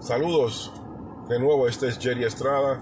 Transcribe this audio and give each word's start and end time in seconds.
Saludos 0.00 0.72
de 1.28 1.38
nuevo, 1.38 1.68
este 1.68 1.88
es 1.88 1.98
Jerry 1.98 2.24
Estrada 2.24 2.80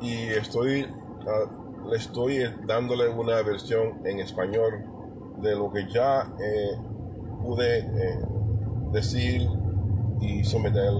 y 0.00 0.28
estoy, 0.28 0.84
uh, 0.84 1.88
le 1.88 1.96
estoy 1.96 2.44
dándole 2.64 3.08
una 3.08 3.42
versión 3.42 4.06
en 4.06 4.20
español 4.20 4.84
de 5.42 5.56
lo 5.56 5.68
que 5.72 5.84
ya 5.90 6.32
eh, 6.40 6.78
pude 7.42 7.78
eh, 7.80 8.20
decir 8.92 9.48
y 10.20 10.44
someter 10.44 10.92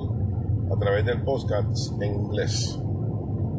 a 0.72 0.77
través 0.77 1.04
del 1.04 1.22
podcast 1.22 2.02
en 2.02 2.14
inglés. 2.14 2.77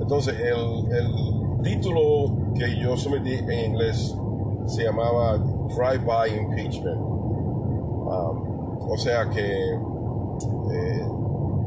Entonces, 0.02 0.36
el, 0.38 0.92
el 0.92 1.62
título 1.64 2.54
que 2.56 2.78
yo 2.78 2.98
sometí 2.98 3.36
en 3.36 3.72
inglés 3.72 4.14
se 4.66 4.84
llamaba 4.84 5.38
Drive-by 5.38 6.38
Impeachment. 6.38 7.00
Um, 7.00 8.92
o 8.92 8.98
sea 8.98 9.30
que 9.30 9.74
eh, 10.74 11.08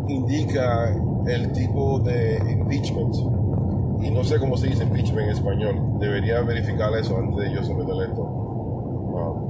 indica 0.09 0.95
el 1.27 1.53
tipo 1.53 1.99
de 2.01 2.39
impeachment. 2.51 3.15
Y 4.01 4.11
no 4.11 4.25
sé 4.25 4.39
cómo 4.39 4.57
se 4.57 4.69
dice 4.69 4.85
impeachment 4.85 5.29
en 5.29 5.31
español. 5.31 5.99
Debería 5.99 6.41
verificar 6.43 6.93
eso 6.95 7.17
antes 7.19 7.37
de 7.37 7.55
yo 7.55 7.63
someter 7.65 8.09
esto. 8.09 8.23
Um, 8.23 9.49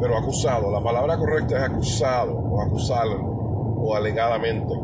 pero 0.00 0.16
acusado, 0.18 0.70
la 0.70 0.80
palabra 0.82 1.16
correcta 1.18 1.58
es 1.58 1.62
acusado 1.64 2.38
o 2.38 2.60
acusarlo 2.60 3.20
o 3.78 3.94
alegadamente. 3.94 4.74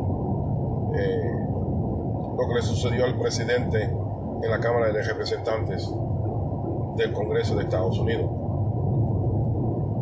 Eh, 0.95 1.32
lo 2.38 2.48
que 2.48 2.55
le 2.55 2.62
sucedió 2.62 3.05
al 3.05 3.18
presidente 3.18 3.82
en 3.82 4.51
la 4.51 4.60
Cámara 4.60 4.93
de 4.93 5.02
Representantes 5.02 5.91
del 6.96 7.12
Congreso 7.12 7.55
de 7.57 7.62
Estados 7.65 7.98
Unidos. 7.98 8.30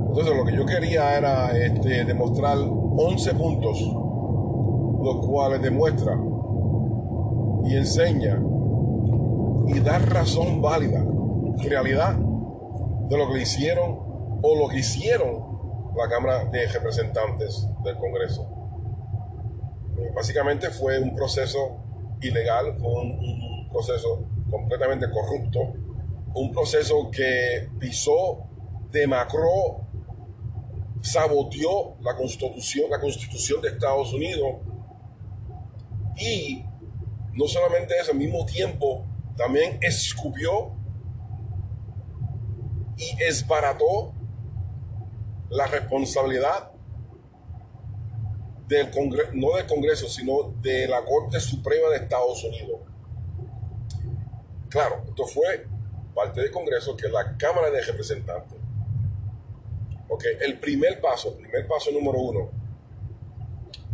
Entonces 0.08 0.36
lo 0.36 0.44
que 0.44 0.52
yo 0.52 0.64
quería 0.66 1.16
era 1.16 1.50
este, 1.56 2.04
demostrar 2.04 2.58
11 2.96 3.34
puntos, 3.34 3.80
los 5.02 5.26
cuales 5.26 5.60
demuestra 5.62 6.16
y 7.64 7.76
enseña 7.76 8.40
y 9.66 9.80
da 9.80 9.98
razón 9.98 10.60
válida, 10.60 11.04
realidad, 11.58 12.14
de 12.14 13.16
lo 13.16 13.28
que 13.28 13.34
le 13.34 13.42
hicieron 13.42 13.98
o 14.42 14.56
lo 14.56 14.68
que 14.68 14.78
hicieron 14.78 15.92
la 15.96 16.08
Cámara 16.08 16.44
de 16.46 16.66
Representantes 16.68 17.66
del 17.82 17.96
Congreso. 17.96 18.48
Básicamente 20.14 20.70
fue 20.70 21.00
un 21.00 21.14
proceso 21.14 22.16
ilegal, 22.20 22.76
fue 22.76 22.90
un, 22.90 23.12
un 23.12 23.68
proceso 23.70 24.24
completamente 24.50 25.06
corrupto, 25.10 25.60
un 26.34 26.52
proceso 26.52 27.10
que 27.10 27.68
pisó, 27.78 28.48
demacró, 28.90 29.83
saboteó 31.04 31.96
la 32.00 32.16
constitución, 32.16 32.90
la 32.90 32.98
constitución 32.98 33.60
de 33.60 33.68
Estados 33.68 34.12
Unidos 34.14 34.56
y 36.16 36.64
no 37.34 37.46
solamente 37.46 37.94
eso, 38.00 38.12
al 38.12 38.18
mismo 38.18 38.46
tiempo 38.46 39.04
también 39.36 39.78
escupió 39.82 40.72
y 42.96 43.22
esbarató 43.22 44.14
la 45.50 45.66
responsabilidad 45.66 46.70
del 48.66 48.90
Congreso, 48.90 49.30
no 49.34 49.56
del 49.56 49.66
Congreso, 49.66 50.08
sino 50.08 50.54
de 50.62 50.88
la 50.88 51.04
Corte 51.04 51.38
Suprema 51.38 51.90
de 51.90 51.96
Estados 51.96 52.42
Unidos. 52.44 52.80
Claro, 54.70 55.02
esto 55.06 55.26
fue 55.26 55.66
parte 56.14 56.40
del 56.40 56.50
Congreso, 56.50 56.96
que 56.96 57.08
la 57.08 57.36
Cámara 57.36 57.70
de 57.70 57.82
Representantes. 57.82 58.63
Ok, 60.14 60.26
el 60.42 60.60
primer 60.60 61.00
paso, 61.00 61.36
primer 61.36 61.66
paso 61.66 61.90
número 61.90 62.20
uno, 62.20 62.48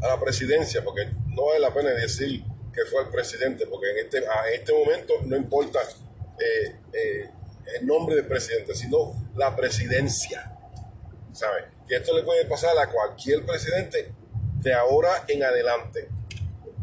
a 0.03 0.07
la 0.07 0.21
presidencia, 0.21 0.85
porque 0.85 1.09
no 1.29 1.47
vale 1.47 1.61
la 1.61 1.73
pena 1.73 1.93
decir 1.93 2.45
que 2.75 2.85
fue 2.91 3.05
el 3.05 3.09
presidente, 3.09 3.67
porque 3.67 3.91
en 3.91 4.05
este, 4.05 4.19
a 4.29 4.51
este 4.53 4.71
momento 4.71 5.15
no 5.25 5.35
importa 5.35 5.79
eh, 6.39 6.77
eh, 6.93 7.31
el 7.75 7.87
nombre 7.87 8.17
del 8.17 8.27
presidente, 8.27 8.75
sino 8.75 9.31
la 9.35 9.57
presidencia. 9.57 10.59
¿Sabe? 11.33 11.69
Que 11.89 11.97
esto 11.97 12.15
le 12.15 12.23
puede 12.23 12.45
pasar 12.45 12.77
a 12.77 12.91
cualquier 12.91 13.47
presidente 13.47 14.13
de 14.61 14.75
ahora 14.75 15.25
en 15.27 15.43
adelante. 15.43 16.07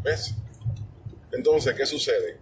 ¿Ves? 0.01 0.33
Entonces, 1.31 1.75
¿qué 1.75 1.85
sucede? 1.85 2.39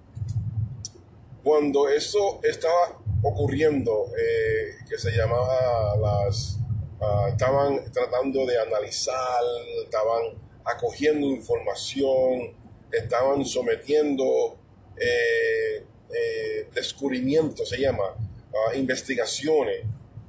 Cuando 1.43 1.89
eso 1.89 2.39
estaba 2.41 3.01
ocurriendo, 3.21 4.13
eh, 4.17 4.77
que 4.87 4.97
se 4.97 5.11
llamaba 5.11 5.97
las... 5.97 6.59
Uh, 6.99 7.27
estaban 7.27 7.91
tratando 7.91 8.45
de 8.45 8.59
analizar, 8.59 9.43
estaban 9.83 10.41
acogiendo 10.63 11.27
información, 11.27 12.55
estaban 12.91 13.45
sometiendo 13.45 14.57
eh, 14.97 15.85
eh, 16.13 16.69
descubrimientos, 16.73 17.69
se 17.69 17.77
llama, 17.77 18.15
investigaciones. 18.75 19.83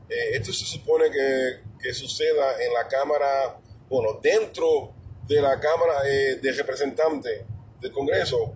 Eh, 0.09 0.31
esto 0.33 0.53
se 0.53 0.65
supone 0.65 1.11
que, 1.11 1.61
que, 1.81 1.93
suceda 1.93 2.63
en 2.63 2.73
la 2.73 2.89
Cámara, 2.89 3.59
bueno, 3.89 4.19
dentro 4.23 4.93
de 5.27 5.41
la 5.41 5.61
Cámara 5.61 6.01
eh, 6.07 6.37
de 6.37 6.53
Representantes 6.53 7.43
del 7.81 7.93
Congreso, 7.93 8.55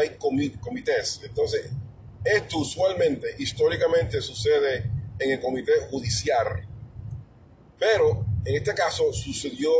hay 0.00 0.16
comités. 0.16 1.20
Entonces, 1.22 1.70
esto 2.24 2.58
usualmente, 2.58 3.34
históricamente, 3.38 4.20
sucede 4.20 4.90
en 5.18 5.30
el 5.32 5.40
Comité 5.40 5.72
Judicial. 5.90 6.66
Pero 7.78 8.24
en 8.44 8.54
este 8.54 8.74
caso 8.74 9.12
sucedió 9.12 9.70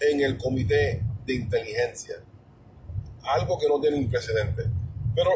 en 0.00 0.20
el 0.20 0.36
Comité 0.36 1.02
de 1.24 1.34
Inteligencia. 1.34 2.16
Algo 3.22 3.58
que 3.58 3.68
no 3.68 3.80
tiene 3.80 3.96
un 3.96 4.08
precedente. 4.08 4.64
Pero 5.14 5.30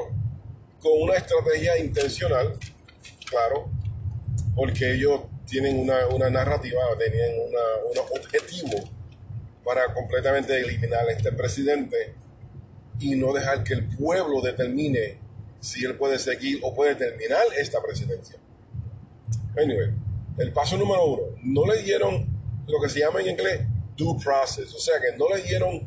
con 0.80 0.92
una 1.02 1.14
estrategia 1.14 1.78
intencional, 1.78 2.58
claro, 3.28 3.68
porque 4.54 4.94
ellos 4.94 5.22
tienen 5.46 5.78
una, 5.78 6.06
una 6.08 6.30
narrativa, 6.30 6.80
tenían 6.98 7.30
un 7.38 7.98
objetivo 7.98 8.88
para 9.64 9.92
completamente 9.92 10.58
eliminar 10.58 11.08
a 11.08 11.12
este 11.12 11.32
presidente 11.32 12.14
y 12.98 13.16
no 13.16 13.32
dejar 13.32 13.64
que 13.64 13.74
el 13.74 13.86
pueblo 13.96 14.40
determine 14.42 15.18
si 15.60 15.84
él 15.84 15.96
puede 15.96 16.18
seguir 16.18 16.60
o 16.62 16.74
puede 16.74 16.94
terminar 16.94 17.42
esta 17.58 17.82
presidencia. 17.82 18.38
Anyway, 19.56 19.92
el 20.40 20.52
paso 20.52 20.76
número 20.76 21.04
uno, 21.04 21.22
no 21.42 21.66
le 21.66 21.82
dieron 21.82 22.26
lo 22.66 22.80
que 22.80 22.88
se 22.88 23.00
llama 23.00 23.20
en 23.20 23.30
inglés 23.30 23.60
due 23.96 24.18
process, 24.22 24.74
o 24.74 24.78
sea 24.78 24.94
que 24.98 25.16
no 25.18 25.28
le 25.28 25.42
dieron 25.42 25.86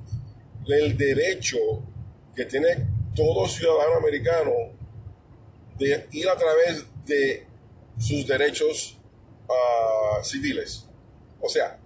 el 0.68 0.96
derecho 0.96 1.58
que 2.36 2.46
tiene 2.46 2.88
todo 3.16 3.47
ciudadano 3.47 3.96
americano 3.96 4.52
de 5.78 6.08
ir 6.12 6.30
a 6.30 6.38
través 6.38 6.86
de 7.06 7.47
sus 7.97 8.28
derechos 8.28 8.97
uh, 9.47 10.24
civiles. 10.24 10.88
O 11.42 11.50
sea, 11.50 11.80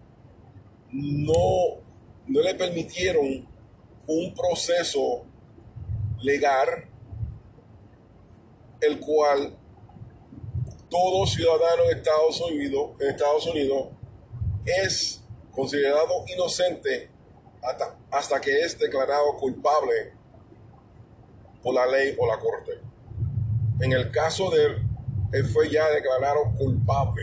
no, 0.91 1.81
no 2.27 2.41
le 2.41 2.53
permitieron 2.56 3.47
un 4.07 4.33
proceso 4.33 5.25
legal 6.22 6.89
el 8.81 9.00
cual 9.00 9.57
todo 10.97 11.27
ciudadano 11.27 11.83
de 11.83 11.93
Estados 11.93 12.41
Unidos, 12.41 12.91
en 12.99 13.09
Estados 13.09 13.45
Unidos 13.45 13.89
es 14.65 15.23
considerado 15.51 16.25
inocente 16.33 17.11
hasta, 17.61 17.95
hasta 18.09 18.41
que 18.41 18.61
es 18.61 18.79
declarado 18.79 19.37
culpable 19.37 20.13
por 21.61 21.75
la 21.75 21.85
ley 21.85 22.15
o 22.17 22.25
la 22.25 22.39
corte. 22.39 22.81
En 23.79 23.91
el 23.91 24.09
caso 24.09 24.49
de 24.49 24.65
él, 24.65 24.81
él 25.33 25.45
fue 25.45 25.69
ya 25.69 25.87
declarado 25.89 26.51
culpable. 26.57 27.21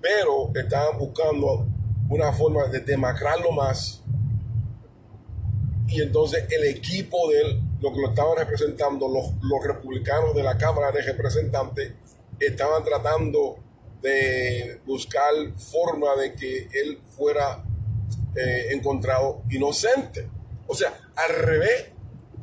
Pero 0.00 0.52
estaban 0.54 0.96
buscando 0.96 1.66
una 2.08 2.32
forma 2.32 2.66
de 2.66 2.80
demacrarlo 2.80 3.50
más. 3.50 4.00
Y 5.88 6.02
entonces 6.02 6.44
el 6.50 6.64
equipo 6.64 7.28
de 7.30 7.40
él, 7.40 7.62
lo 7.82 7.92
que 7.92 8.00
lo 8.00 8.08
estaban 8.08 8.36
representando, 8.36 9.08
los, 9.08 9.32
los 9.42 9.66
republicanos 9.66 10.34
de 10.34 10.42
la 10.42 10.56
Cámara 10.56 10.92
de 10.92 11.02
Representantes, 11.02 11.92
estaban 12.38 12.84
tratando 12.84 13.56
de 14.00 14.80
buscar 14.86 15.32
forma 15.56 16.16
de 16.16 16.34
que 16.34 16.68
él 16.72 16.98
fuera 17.16 17.64
eh, 18.36 18.68
encontrado 18.70 19.42
inocente. 19.50 20.28
O 20.66 20.74
sea, 20.74 20.98
al 21.16 21.34
revés 21.34 21.92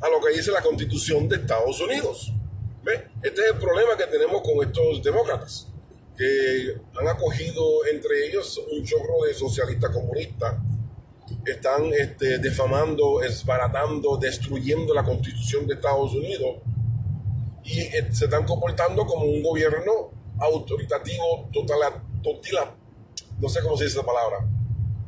a 0.00 0.08
lo 0.08 0.20
que 0.20 0.32
dice 0.34 0.50
la 0.50 0.62
constitución 0.62 1.28
de 1.28 1.36
Estados 1.36 1.80
Unidos. 1.80 2.32
¿Ve? 2.82 3.08
Este 3.22 3.42
es 3.42 3.52
el 3.52 3.58
problema 3.58 3.96
que 3.96 4.06
tenemos 4.06 4.40
con 4.40 4.66
estos 4.66 5.02
demócratas, 5.02 5.66
que 6.16 6.76
han 6.98 7.08
acogido 7.08 7.84
entre 7.92 8.26
ellos 8.26 8.58
un 8.72 8.84
chorro 8.84 9.24
de 9.26 9.34
socialistas 9.34 9.90
comunistas, 9.90 10.54
están 11.44 11.92
este, 11.98 12.38
defamando, 12.38 13.22
esbaratando, 13.22 14.16
destruyendo 14.16 14.94
la 14.94 15.02
constitución 15.02 15.66
de 15.66 15.74
Estados 15.74 16.14
Unidos 16.14 16.56
y 17.64 17.80
eh, 17.80 18.08
se 18.10 18.24
están 18.24 18.44
comportando 18.44 19.06
como 19.06 19.24
un 19.24 19.42
gobierno 19.42 20.12
autoritativo, 20.38 21.48
total, 21.52 22.02
total, 22.22 22.74
no 23.38 23.48
sé 23.48 23.60
cómo 23.62 23.76
se 23.76 23.84
dice 23.84 23.98
esa 23.98 24.06
palabra, 24.06 24.46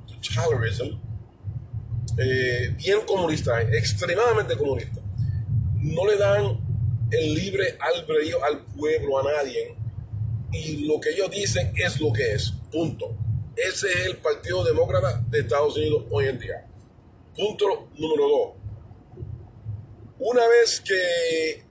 taylorism, 0.06 0.98
eh, 2.18 2.74
bien 2.76 3.00
comunista, 3.06 3.62
extremadamente 3.62 4.56
comunista. 4.56 5.00
No 5.78 6.06
le 6.06 6.16
dan 6.16 6.60
el 7.10 7.34
libre 7.34 7.76
albedrío 7.80 8.42
al 8.44 8.64
pueblo, 8.66 9.18
a 9.18 9.32
nadie, 9.32 9.76
y 10.52 10.86
lo 10.86 11.00
que 11.00 11.10
ellos 11.10 11.30
dicen 11.30 11.72
es 11.76 12.00
lo 12.00 12.12
que 12.12 12.34
es, 12.34 12.52
punto. 12.70 13.16
Ese 13.56 13.88
es 13.88 14.06
el 14.06 14.16
Partido 14.16 14.64
Demócrata 14.64 15.22
de 15.28 15.40
Estados 15.40 15.76
Unidos 15.76 16.06
hoy 16.10 16.26
en 16.26 16.38
día. 16.38 16.66
Punto 17.36 17.88
número 17.98 18.28
dos. 18.28 18.52
Una 20.18 20.46
vez 20.48 20.80
que 20.80 21.64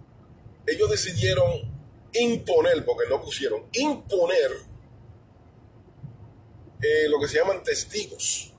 ellos 0.67 0.89
decidieron 0.89 1.71
imponer, 2.13 2.85
porque 2.85 3.09
no 3.09 3.21
pusieron, 3.21 3.63
imponer 3.73 4.51
eh, 6.81 7.09
lo 7.09 7.19
que 7.19 7.27
se 7.27 7.37
llaman 7.37 7.63
testigos. 7.63 8.53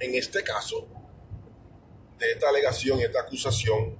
En 0.00 0.14
este 0.14 0.42
caso, 0.42 0.86
de 2.18 2.32
esta 2.32 2.48
alegación, 2.48 3.00
esta 3.00 3.20
acusación, 3.20 3.96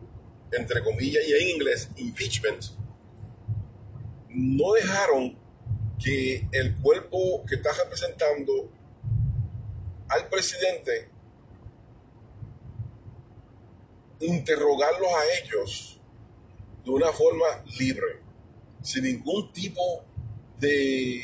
entre 0.53 0.83
comillas 0.83 1.27
y 1.27 1.33
en 1.33 1.49
inglés, 1.57 1.89
impeachment, 1.97 2.65
no 4.29 4.73
dejaron 4.75 5.39
que 6.03 6.49
el 6.53 6.77
cuerpo 6.77 7.45
que 7.47 7.56
está 7.56 7.73
representando 7.73 8.71
al 10.09 10.29
presidente 10.29 11.11
interrogarlos 14.21 15.09
a 15.12 15.45
ellos 15.45 16.00
de 16.85 16.91
una 16.91 17.12
forma 17.12 17.47
libre, 17.79 18.21
sin 18.83 19.05
ningún 19.05 19.53
tipo 19.53 20.05
de, 20.59 21.23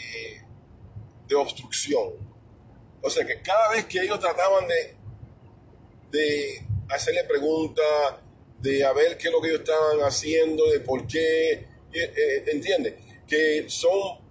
de 1.27 1.35
obstrucción. 1.35 2.13
O 3.01 3.11
sea 3.11 3.27
que 3.27 3.41
cada 3.43 3.71
vez 3.71 3.87
que 3.87 4.01
ellos 4.01 4.19
trataban 4.21 4.67
de, 4.69 4.97
de 6.11 6.67
hacerle 6.89 7.25
preguntas, 7.25 7.85
de 8.61 8.85
a 8.85 8.93
ver 8.93 9.19
qué 9.19 9.29
es 9.29 9.33
lo 9.33 9.41
que 9.41 9.49
ellos 9.49 9.61
estaban 9.61 10.01
haciendo, 10.01 10.71
de 10.71 10.81
por 10.81 11.07
qué, 11.07 11.53
eh, 11.53 11.69
eh, 11.93 12.45
entiende, 12.47 12.99
que 13.27 13.65
son 13.69 14.24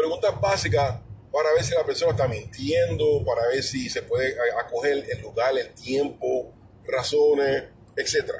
preguntas 0.00 0.40
básicas 0.40 1.00
para 1.30 1.52
ver 1.52 1.62
si 1.62 1.74
la 1.74 1.84
persona 1.84 2.12
está 2.12 2.26
mintiendo, 2.26 3.22
para 3.24 3.46
ver 3.48 3.62
si 3.62 3.88
se 3.88 4.02
puede 4.02 4.34
acoger 4.58 5.06
el 5.10 5.20
lugar, 5.20 5.56
el 5.56 5.72
tiempo, 5.74 6.52
razones, 6.86 7.64
etc. 7.96 8.32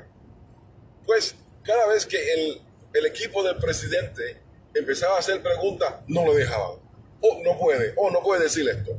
Pues 1.06 1.34
cada 1.62 1.86
vez 1.88 2.06
que 2.06 2.16
el, 2.16 2.62
el 2.94 3.06
equipo 3.06 3.42
del 3.42 3.56
presidente 3.56 4.40
empezaba 4.74 5.16
a 5.16 5.18
hacer 5.18 5.42
preguntas, 5.42 5.96
no 6.08 6.24
lo 6.24 6.34
dejaban. 6.34 6.78
O 7.20 7.42
no 7.44 7.58
puede, 7.58 7.92
o 7.96 8.10
no 8.10 8.22
puede 8.22 8.44
decir 8.44 8.68
esto. 8.68 8.92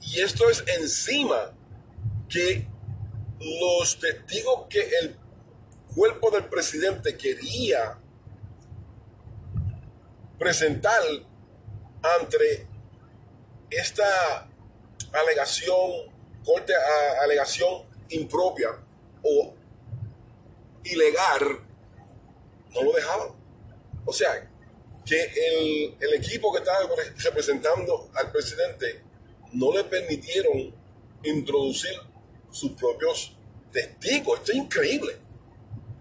Y 0.00 0.20
esto 0.20 0.48
es 0.48 0.64
encima 0.78 1.52
que 2.28 2.66
los 3.38 3.98
testigos 4.00 4.66
que 4.68 4.80
el 5.00 5.16
cuerpo 5.94 6.30
del 6.30 6.46
presidente 6.46 7.16
quería 7.16 7.98
presentar 10.38 11.02
ante 12.02 12.66
esta 13.70 14.48
alegación, 15.12 16.12
corte 16.44 16.72
alegación 17.22 17.84
impropia 18.10 18.70
o 19.22 19.54
ilegal, 20.84 21.60
no 22.74 22.82
lo 22.82 22.92
dejaban. 22.92 23.28
O 24.04 24.12
sea, 24.12 24.48
que 25.04 25.22
el, 25.22 25.96
el 26.00 26.14
equipo 26.14 26.52
que 26.52 26.58
estaba 26.58 26.80
representando 27.24 28.10
al 28.14 28.30
presidente 28.30 29.02
no 29.52 29.72
le 29.72 29.84
permitieron 29.84 30.74
introducir 31.22 31.94
sus 32.50 32.72
propios 32.72 33.36
testigos. 33.72 34.40
Esto 34.40 34.52
es 34.52 34.58
increíble. 34.58 35.16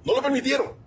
No 0.03 0.15
lo 0.15 0.21
permitieron. 0.21 0.84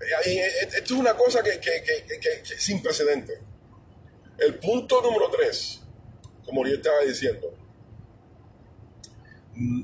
Esto 0.00 0.94
es 0.94 1.00
una 1.00 1.14
cosa 1.14 1.42
que, 1.42 1.60
que, 1.60 2.44
sin 2.58 2.82
precedente. 2.82 3.38
El 4.38 4.58
punto 4.58 5.02
número 5.02 5.30
tres, 5.30 5.80
como 6.44 6.66
yo 6.66 6.74
estaba 6.74 7.00
diciendo, 7.00 7.52
mm, 9.54 9.82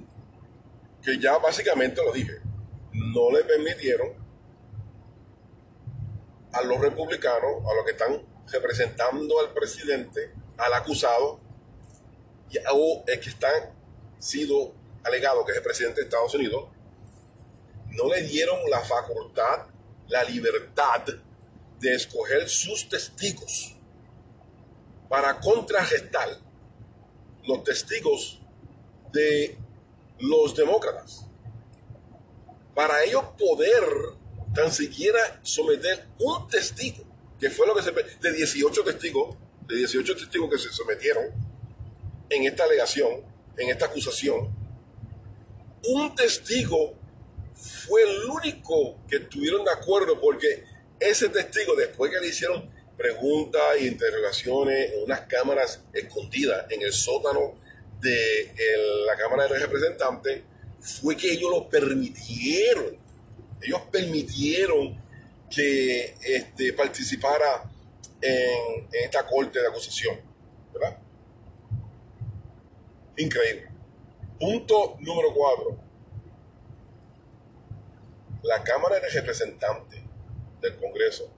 que 1.03 1.19
ya 1.19 1.39
básicamente 1.39 2.03
lo 2.05 2.13
dije, 2.13 2.41
no 2.93 3.31
le 3.33 3.45
permitieron 3.45 4.13
a 6.53 6.63
los 6.63 6.81
republicanos, 6.81 7.65
a 7.69 7.75
los 7.75 7.85
que 7.85 7.91
están 7.91 8.23
representando 8.53 9.41
al 9.41 9.53
presidente, 9.53 10.33
al 10.57 10.73
acusado, 10.75 11.41
o 12.73 13.05
el 13.07 13.21
que 13.21 13.29
está 13.29 13.49
sido 14.19 14.73
alegado 15.03 15.45
que 15.45 15.53
es 15.53 15.59
el 15.59 15.65
presidente 15.65 16.01
de 16.01 16.05
Estados 16.05 16.35
Unidos, 16.35 16.69
no 17.91 18.09
le 18.09 18.23
dieron 18.23 18.59
la 18.71 18.81
facultad, 18.81 19.67
la 20.09 20.25
libertad 20.25 21.05
de 21.81 21.95
escoger 21.95 22.49
sus 22.49 22.89
testigos 22.89 23.77
para 25.09 25.39
contrarrestar 25.41 26.29
los 27.45 27.63
testigos 27.63 28.41
de 29.13 29.59
los 30.19 30.57
demócratas. 30.57 31.27
Para 32.75 33.05
ellos 33.05 33.25
poder 33.39 33.85
tan 34.55 34.73
siquiera 34.73 35.41
someter 35.43 36.07
un 36.19 36.49
testigo, 36.49 37.05
que 37.39 37.51
fue 37.51 37.67
lo 37.67 37.75
que 37.75 37.83
se... 37.83 37.93
de 37.93 38.33
18 38.33 38.85
testigos, 38.85 39.37
de 39.67 39.77
18 39.77 40.17
testigos 40.17 40.51
que 40.51 40.59
se 40.59 40.73
sometieron, 40.73 41.25
en 42.31 42.45
esta 42.45 42.65
alegación, 42.65 43.23
en 43.57 43.69
esta 43.69 43.87
acusación, 43.87 44.51
un 45.87 46.15
testigo 46.15 46.95
fue 47.55 48.03
el 48.03 48.25
único 48.31 48.99
que 49.09 49.17
estuvieron 49.17 49.65
de 49.65 49.71
acuerdo 49.71 50.21
porque 50.21 50.65
ese 50.99 51.29
testigo, 51.29 51.75
después 51.75 52.11
que 52.11 52.21
le 52.21 52.29
hicieron 52.29 52.69
preguntas 52.97 53.63
e 53.79 53.87
interrogaciones 53.87 54.93
en 54.93 55.05
unas 55.05 55.21
cámaras 55.23 55.81
escondidas 55.93 56.67
en 56.71 56.83
el 56.83 56.93
sótano 56.93 57.55
de 58.01 58.53
la 59.07 59.17
Cámara 59.17 59.49
de 59.49 59.59
Representantes, 59.59 60.43
fue 60.81 61.17
que 61.17 61.33
ellos 61.33 61.51
lo 61.51 61.69
permitieron. 61.69 62.97
Ellos 63.61 63.81
permitieron 63.91 65.03
que 65.51 66.15
este, 66.21 66.73
participara 66.73 67.71
en, 68.21 68.89
en 68.93 69.05
esta 69.05 69.27
corte 69.27 69.61
de 69.61 69.69
acusación. 69.69 70.19
¿verdad? 70.73 70.99
Increíble. 73.17 73.69
Punto 74.39 74.97
número 75.01 75.33
cuatro. 75.35 75.84
La 78.45 78.63
Cámara 78.63 79.01
de 79.01 79.09
Representantes 79.09 80.01
del 80.61 80.77
Congreso, 80.77 81.31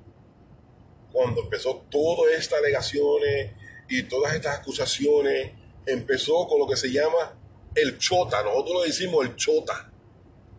cuando 1.12 1.42
empezó 1.42 1.86
todas 1.88 2.32
estas 2.34 2.58
alegaciones 2.58 3.52
y 3.88 4.02
todas 4.02 4.34
estas 4.34 4.58
acusaciones, 4.58 5.52
empezó 5.86 6.46
con 6.46 6.58
lo 6.58 6.66
que 6.66 6.76
se 6.76 6.90
llama 6.90 7.38
el 7.74 7.96
chota. 7.98 8.42
Nosotros 8.42 8.74
lo 8.74 8.82
decimos 8.82 9.24
el 9.24 9.36
chota. 9.36 9.90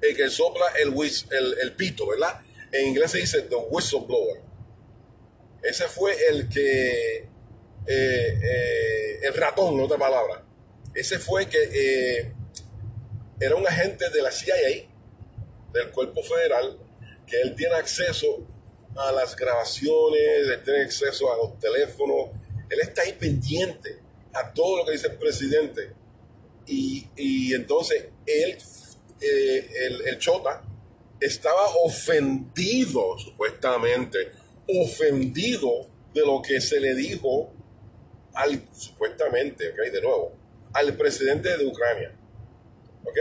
El 0.01 0.15
que 0.15 0.29
sopla 0.29 0.67
el, 0.81 0.93
el, 1.31 1.59
el 1.59 1.73
pito, 1.73 2.07
¿verdad? 2.07 2.39
En 2.71 2.87
inglés 2.87 3.11
se 3.11 3.19
dice 3.19 3.41
the 3.43 3.55
whistleblower. 3.55 4.41
Ese 5.63 5.87
fue 5.87 6.15
el 6.29 6.47
que, 6.47 7.17
eh, 7.17 7.27
eh, 7.87 9.19
el 9.23 9.33
ratón, 9.33 9.73
en 9.73 9.81
otra 9.81 9.97
palabra, 9.97 10.43
ese 10.93 11.19
fue 11.19 11.47
que 11.47 11.57
eh, 11.73 12.33
era 13.39 13.55
un 13.55 13.67
agente 13.67 14.09
de 14.09 14.21
la 14.21 14.31
CIA, 14.31 14.87
del 15.73 15.91
cuerpo 15.91 16.21
federal, 16.23 16.77
que 17.25 17.41
él 17.41 17.55
tiene 17.55 17.75
acceso 17.75 18.45
a 18.95 19.11
las 19.11 19.35
grabaciones, 19.35 20.47
él 20.47 20.61
tiene 20.63 20.81
acceso 20.81 21.31
a 21.31 21.37
los 21.37 21.59
teléfonos, 21.59 22.29
él 22.69 22.79
está 22.81 23.03
ahí 23.03 23.13
pendiente 23.13 23.99
a 24.33 24.51
todo 24.53 24.77
lo 24.77 24.85
que 24.85 24.93
dice 24.93 25.07
el 25.07 25.17
presidente. 25.17 25.93
Y, 26.65 27.53
entonces 27.53 28.07
él, 28.25 28.57
eh, 29.21 29.69
el, 29.85 30.07
el 30.07 30.17
Chota, 30.17 30.63
estaba 31.19 31.67
ofendido, 31.83 33.17
supuestamente, 33.17 34.31
ofendido 34.67 35.87
de 36.13 36.21
lo 36.21 36.41
que 36.41 36.59
se 36.61 36.79
le 36.79 36.93
dijo 36.95 37.51
al, 38.33 38.61
supuestamente, 38.73 39.69
ok, 39.69 39.91
de 39.91 40.01
nuevo, 40.01 40.33
al 40.73 40.95
presidente 40.95 41.57
de 41.57 41.65
Ucrania. 41.65 42.13
¿Ok? 43.03 43.17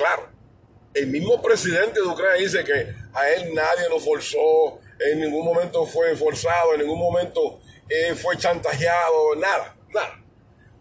Claro, 0.00 0.30
el 0.94 1.08
mismo 1.08 1.42
presidente 1.42 2.00
de 2.00 2.06
Ucrania 2.06 2.40
dice 2.40 2.64
que 2.64 2.94
a 3.12 3.28
él 3.32 3.54
nadie 3.54 3.86
lo 3.90 4.00
forzó, 4.00 4.80
en 4.98 5.20
ningún 5.20 5.44
momento 5.44 5.84
fue 5.84 6.16
forzado, 6.16 6.72
en 6.72 6.80
ningún 6.80 6.98
momento 6.98 7.60
eh, 7.86 8.14
fue 8.14 8.34
chantajeado, 8.38 9.36
nada, 9.36 9.76
nada. 9.90 10.24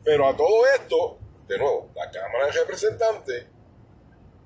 Pero 0.05 0.25
a 0.25 0.37
todo 0.37 0.65
esto, 0.67 1.19
de 1.49 1.57
nuevo, 1.57 1.91
la 1.97 2.09
Cámara 2.09 2.45
de 2.45 2.51
Representantes 2.53 3.45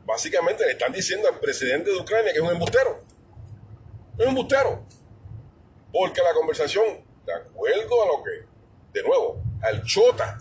básicamente 0.06 0.66
le 0.66 0.72
están 0.72 0.92
diciendo 0.92 1.28
al 1.28 1.40
presidente 1.40 1.92
de 1.92 1.98
Ucrania 1.98 2.34
que 2.34 2.40
es 2.40 2.44
un 2.44 2.54
embustero. 2.54 3.00
Es 4.18 4.26
un 4.26 4.30
embustero. 4.30 4.88
Porque 5.92 6.20
la 6.24 6.34
conversación, 6.34 7.06
de 7.28 7.32
acuerdo 7.32 8.02
a 8.02 8.08
lo 8.08 8.24
que, 8.24 9.00
de 9.00 9.08
nuevo, 9.08 9.40
al 9.62 9.84
chota, 9.84 10.36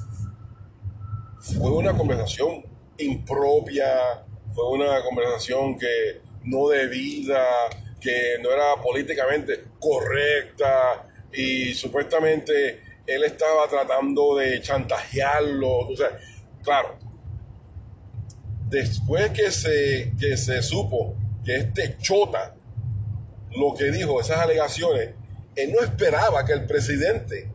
fue 1.39 1.71
una 1.71 1.95
conversación 1.95 2.72
impropia, 3.05 4.25
fue 4.55 4.71
una 4.71 5.03
conversación 5.03 5.79
que 5.79 6.21
no 6.45 6.69
debida, 6.69 7.45
que 8.01 8.39
no 8.43 8.51
era 8.51 8.77
políticamente 8.83 9.65
correcta 9.79 11.09
y 11.33 11.73
supuestamente 11.75 12.81
él 13.07 13.25
estaba 13.25 13.69
tratando 13.69 14.37
de 14.37 14.61
chantajearlo. 14.61 15.79
O 15.89 15.97
sea, 15.97 16.19
claro, 16.63 16.99
después 18.69 19.31
que 19.31 19.51
se, 19.51 20.13
que 20.19 20.37
se 20.37 20.63
supo 20.63 21.15
que 21.45 21.57
este 21.57 21.97
chota 21.99 22.55
lo 23.57 23.75
que 23.75 23.91
dijo, 23.91 24.21
esas 24.21 24.39
alegaciones, 24.39 25.11
él 25.55 25.73
no 25.73 25.81
esperaba 25.83 26.45
que 26.45 26.53
el 26.55 26.67
presidente 26.67 27.51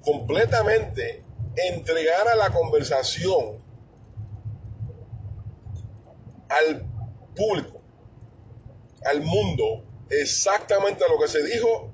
completamente 0.00 1.24
entregara 1.56 2.34
la 2.36 2.50
conversación 2.50 3.64
al 6.48 6.84
público, 7.34 7.80
al 9.04 9.22
mundo, 9.22 9.84
exactamente 10.10 11.04
lo 11.08 11.18
que 11.18 11.28
se 11.28 11.42
dijo 11.42 11.92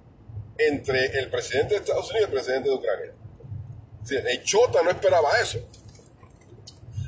entre 0.59 1.19
el 1.19 1.31
presidente 1.31 1.75
de 1.75 1.81
Estados 1.81 2.11
Unidos 2.11 2.29
y 2.29 2.31
el 2.31 2.31
presidente 2.31 2.69
de 2.69 2.75
Ucrania. 2.75 3.13
El 4.31 4.43
Chota 4.43 4.83
no 4.83 4.91
esperaba 4.91 5.31
eso. 5.41 5.59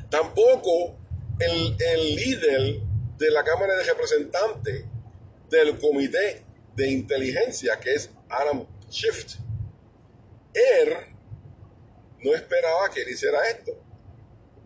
Tampoco 0.09 0.97
el, 1.39 1.77
el 1.79 2.15
líder 2.15 2.81
de 3.19 3.31
la 3.31 3.43
Cámara 3.43 3.77
de 3.77 3.85
Representantes 3.85 4.85
del 5.51 5.79
Comité 5.79 6.45
de 6.75 6.91
Inteligencia, 6.91 7.79
que 7.79 7.95
es 7.95 8.11
Adam 8.29 8.67
Schiff, 8.91 9.37
él 10.55 11.14
no 12.25 12.35
esperaba 12.35 12.91
que 12.91 13.03
él 13.03 13.11
hiciera 13.11 13.39
esto. 13.49 13.73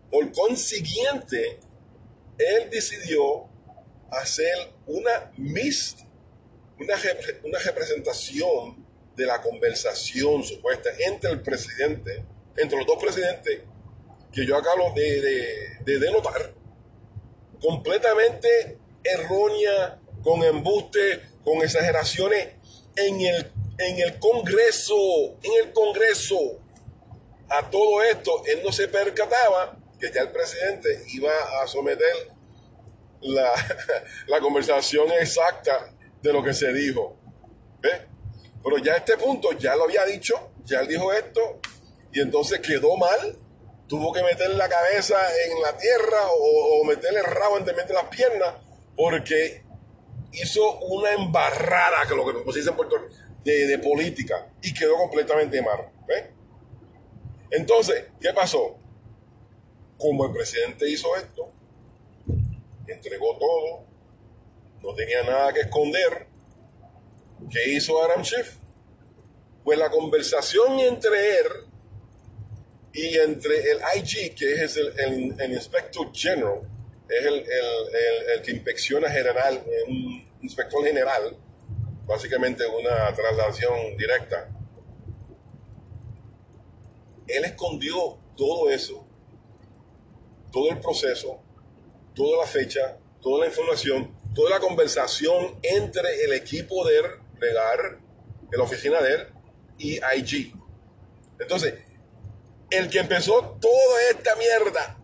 Por 0.09 0.31
consiguiente, 0.31 1.59
él 2.37 2.69
decidió 2.71 3.47
hacer 4.09 4.55
una 4.87 5.31
mist, 5.37 5.99
una, 6.79 6.95
una 7.43 7.59
representación 7.59 8.87
de 9.15 9.25
la 9.25 9.41
conversación 9.41 10.41
supuesta 10.43 10.89
entre 10.99 11.31
el 11.31 11.41
presidente, 11.41 12.23
entre 12.55 12.77
los 12.77 12.87
dos 12.87 13.03
presidentes, 13.03 13.59
que 14.31 14.45
yo 14.45 14.55
acabo 14.55 14.93
de, 14.95 15.21
de, 15.81 15.99
denotar, 15.99 16.53
completamente 17.61 18.77
errónea, 19.03 19.99
con 20.23 20.43
embuste, 20.43 21.21
con 21.43 21.61
exageraciones 21.61 22.47
en 22.95 23.19
el, 23.19 23.51
en 23.77 23.99
el 23.99 24.17
Congreso, 24.19 25.37
en 25.43 25.65
el 25.65 25.73
Congreso. 25.73 26.61
A 27.49 27.69
todo 27.69 28.03
esto, 28.03 28.43
él 28.45 28.61
no 28.63 28.71
se 28.71 28.87
percataba 28.87 29.77
que 29.99 30.11
ya 30.11 30.21
el 30.21 30.31
presidente 30.31 31.03
iba 31.13 31.31
a 31.61 31.67
someter 31.67 32.31
la, 33.21 33.51
la 34.27 34.39
conversación 34.39 35.11
exacta 35.19 35.93
de 36.21 36.33
lo 36.33 36.43
que 36.43 36.53
se 36.53 36.71
dijo. 36.73 37.17
¿Ves? 37.81 38.01
Pero 38.63 38.77
ya 38.77 38.93
a 38.93 38.97
este 38.97 39.17
punto 39.17 39.51
ya 39.53 39.75
lo 39.75 39.85
había 39.85 40.05
dicho, 40.05 40.51
ya 40.65 40.81
él 40.81 40.87
dijo 40.87 41.11
esto, 41.13 41.59
y 42.11 42.19
entonces 42.19 42.59
quedó 42.59 42.97
mal, 42.97 43.37
tuvo 43.87 44.11
que 44.11 44.21
meter 44.23 44.49
la 44.51 44.67
cabeza 44.67 45.17
en 45.45 45.61
la 45.61 45.77
tierra 45.77 46.27
o, 46.31 46.83
meterle 46.85 47.21
rabo 47.21 47.57
entre 47.57 47.73
las 47.75 48.05
piernas, 48.05 48.55
porque 48.95 49.63
hizo 50.33 50.79
una 50.79 51.13
embarrada, 51.13 52.05
que 52.07 52.15
lo 52.15 52.25
que 52.25 52.51
se 52.51 52.59
dice 52.59 52.69
en 52.69 52.75
Puerto 52.75 52.97
de, 53.43 53.67
de 53.67 53.79
política, 53.79 54.49
y 54.61 54.73
quedó 54.73 54.97
completamente 54.97 55.61
mal. 55.61 55.89
¿ves? 56.07 56.25
Entonces, 57.51 58.05
¿qué 58.21 58.33
pasó? 58.33 58.77
Como 59.97 60.25
el 60.25 60.31
presidente 60.31 60.89
hizo 60.89 61.15
esto, 61.15 61.51
entregó 62.87 63.37
todo, 63.37 63.85
no 64.81 64.93
tenía 64.95 65.23
nada 65.23 65.53
que 65.53 65.61
esconder, 65.61 66.27
¿qué 67.51 67.69
hizo 67.73 68.01
Adam 68.03 68.23
Schiff? 68.23 68.55
Pues 69.63 69.77
la 69.77 69.89
conversación 69.89 70.79
entre 70.79 71.37
él 71.39 71.47
y 72.93 73.17
entre 73.17 73.71
el 73.71 73.79
IG, 73.97 74.35
que 74.35 74.63
es 74.63 74.77
el, 74.77 75.35
Inspector 75.51 76.11
General, 76.13 76.61
es 77.09 77.25
el, 77.25 78.41
que 78.43 78.51
inspecciona 78.51 79.09
general, 79.09 79.63
un 79.87 80.27
inspector 80.41 80.83
general, 80.85 81.35
básicamente 82.05 82.65
una 82.65 83.13
traslación 83.13 83.97
directa. 83.97 84.49
Él 87.29 87.45
escondió 87.45 88.17
todo 88.35 88.69
eso, 88.69 89.05
todo 90.51 90.69
el 90.69 90.79
proceso, 90.79 91.39
toda 92.15 92.39
la 92.39 92.47
fecha, 92.47 92.97
toda 93.21 93.41
la 93.41 93.47
información, 93.47 94.15
toda 94.33 94.51
la 94.51 94.59
conversación 94.59 95.59
entre 95.61 96.23
el 96.25 96.33
equipo 96.33 96.85
de 96.87 97.01
legal, 97.39 97.99
de 98.49 98.57
la 98.57 98.63
oficina 98.63 99.01
de 99.01 99.13
él 99.13 99.27
y 99.77 99.95
IG. 99.97 100.53
Entonces, 101.39 101.75
el 102.69 102.89
que 102.89 102.99
empezó 102.99 103.57
toda 103.59 104.01
esta 104.11 104.35
mierda, 104.35 104.97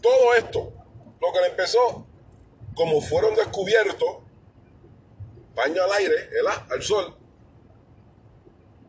todo 0.00 0.34
esto, 0.34 0.72
lo 1.20 1.32
que 1.32 1.40
le 1.40 1.46
empezó, 1.48 2.06
como 2.74 3.00
fueron 3.00 3.34
descubiertos, 3.34 4.18
baño 5.54 5.82
al 5.82 5.92
aire, 5.92 6.30
al 6.70 6.82
sol, 6.82 7.16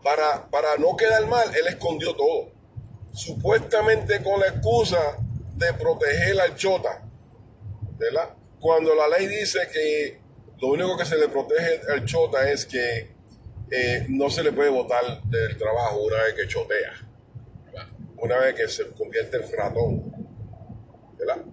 para, 0.03 0.49
para 0.49 0.77
no 0.77 0.95
quedar 0.95 1.27
mal, 1.27 1.49
él 1.55 1.67
escondió 1.67 2.15
todo. 2.15 2.51
Supuestamente 3.13 4.23
con 4.23 4.39
la 4.39 4.47
excusa 4.47 5.17
de 5.55 5.73
proteger 5.73 6.39
al 6.39 6.55
chota. 6.55 7.03
¿verdad? 7.97 8.29
Cuando 8.59 8.95
la 8.95 9.07
ley 9.07 9.27
dice 9.27 9.59
que 9.71 10.19
lo 10.59 10.69
único 10.69 10.97
que 10.97 11.05
se 11.05 11.17
le 11.17 11.27
protege 11.27 11.81
al 11.91 12.05
chota 12.05 12.49
es 12.49 12.65
que 12.65 13.11
eh, 13.69 14.05
no 14.09 14.29
se 14.29 14.43
le 14.43 14.51
puede 14.51 14.69
votar 14.69 15.21
del 15.23 15.57
trabajo 15.57 16.03
una 16.03 16.17
vez 16.23 16.33
que 16.35 16.47
chotea, 16.47 16.93
una 18.17 18.37
vez 18.37 18.55
que 18.55 18.67
se 18.67 18.87
convierte 18.91 19.37
en 19.37 19.51
ratón. 19.57 20.27
¿verdad? 21.17 21.45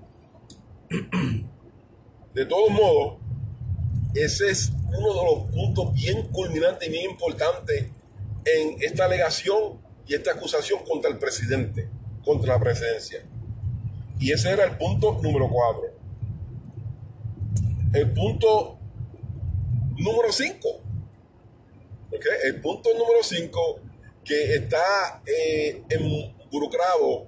De 2.35 2.47
todos 2.47 2.71
modos, 2.71 3.19
ese 4.15 4.51
es 4.51 4.71
uno 4.87 5.15
de 5.15 5.25
los 5.25 5.51
puntos 5.51 5.93
bien 5.93 6.29
culminantes 6.29 6.89
y 6.89 6.91
bien 6.91 7.11
importantes 7.11 7.87
en 8.57 8.77
esta 8.81 9.05
alegación 9.05 9.81
y 10.07 10.15
esta 10.15 10.33
acusación 10.33 10.85
contra 10.85 11.11
el 11.11 11.19
presidente, 11.19 11.89
contra 12.25 12.55
la 12.55 12.61
presidencia. 12.61 13.25
Y 14.19 14.33
ese 14.33 14.51
era 14.51 14.65
el 14.65 14.77
punto 14.77 15.21
número 15.23 15.49
cuatro. 15.49 15.95
El 17.93 18.13
punto 18.13 18.79
número 19.99 20.33
5. 20.33 20.69
El 22.45 22.61
punto 22.61 22.91
número 22.95 23.23
5 23.23 23.81
que 24.25 24.55
está 24.55 25.23
eh, 25.27 25.83
involucrado 25.91 27.27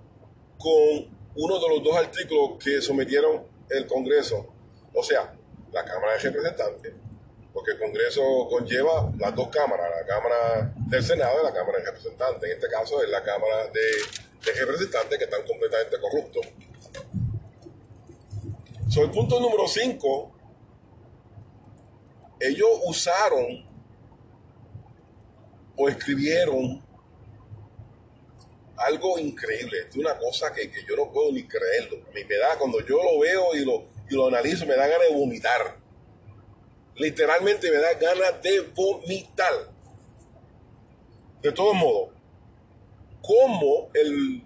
con 0.58 1.20
uno 1.34 1.58
de 1.58 1.68
los 1.68 1.82
dos 1.82 1.96
artículos 1.96 2.62
que 2.62 2.80
sometieron 2.80 3.44
el 3.70 3.86
Congreso, 3.86 4.52
o 4.92 5.02
sea, 5.02 5.34
la 5.72 5.84
Cámara 5.84 6.14
de 6.14 6.18
Representantes, 6.18 6.92
porque 7.60 7.72
el 7.72 7.78
Congreso 7.78 8.22
conlleva 8.48 9.12
las 9.18 9.34
dos 9.34 9.48
cámaras, 9.48 9.90
la 10.00 10.06
Cámara 10.06 10.72
del 10.88 11.04
Senado 11.04 11.42
y 11.42 11.44
la 11.44 11.52
Cámara 11.52 11.78
de 11.78 11.84
Representantes. 11.84 12.42
En 12.42 12.56
este 12.56 12.68
caso 12.68 13.02
es 13.02 13.10
la 13.10 13.22
Cámara 13.22 13.66
de, 13.66 14.52
Representantes 14.58 15.18
que 15.18 15.24
están 15.24 15.42
completamente 15.46 16.00
corruptos. 16.00 16.46
Sobre 18.88 19.08
el 19.08 19.12
punto 19.12 19.38
número 19.38 19.68
5 19.68 20.32
ellos 22.40 22.68
usaron 22.86 23.66
o 25.76 25.88
escribieron 25.90 26.82
algo 28.78 29.18
increíble, 29.18 29.80
es 29.86 29.96
una 29.96 30.16
cosa 30.16 30.50
que, 30.54 30.72
yo 30.88 30.96
no 30.96 31.12
puedo 31.12 31.30
ni 31.30 31.46
creerlo. 31.46 31.98
Me, 32.14 32.24
da, 32.24 32.56
cuando 32.58 32.80
yo 32.80 32.96
lo 33.02 33.20
veo 33.20 33.54
y 33.54 33.66
lo, 33.66 33.84
y 34.08 34.14
lo 34.14 34.28
analizo, 34.28 34.64
me 34.64 34.76
da 34.76 34.86
ganas 34.86 35.08
de 35.10 35.14
vomitar. 35.14 35.79
Literalmente 37.00 37.70
me 37.70 37.78
da 37.78 37.94
ganas 37.94 38.42
de 38.42 38.60
vomitar. 38.74 39.54
De 41.40 41.50
todos 41.50 41.74
modos, 41.74 42.10
como 43.22 43.88
el, 43.94 44.42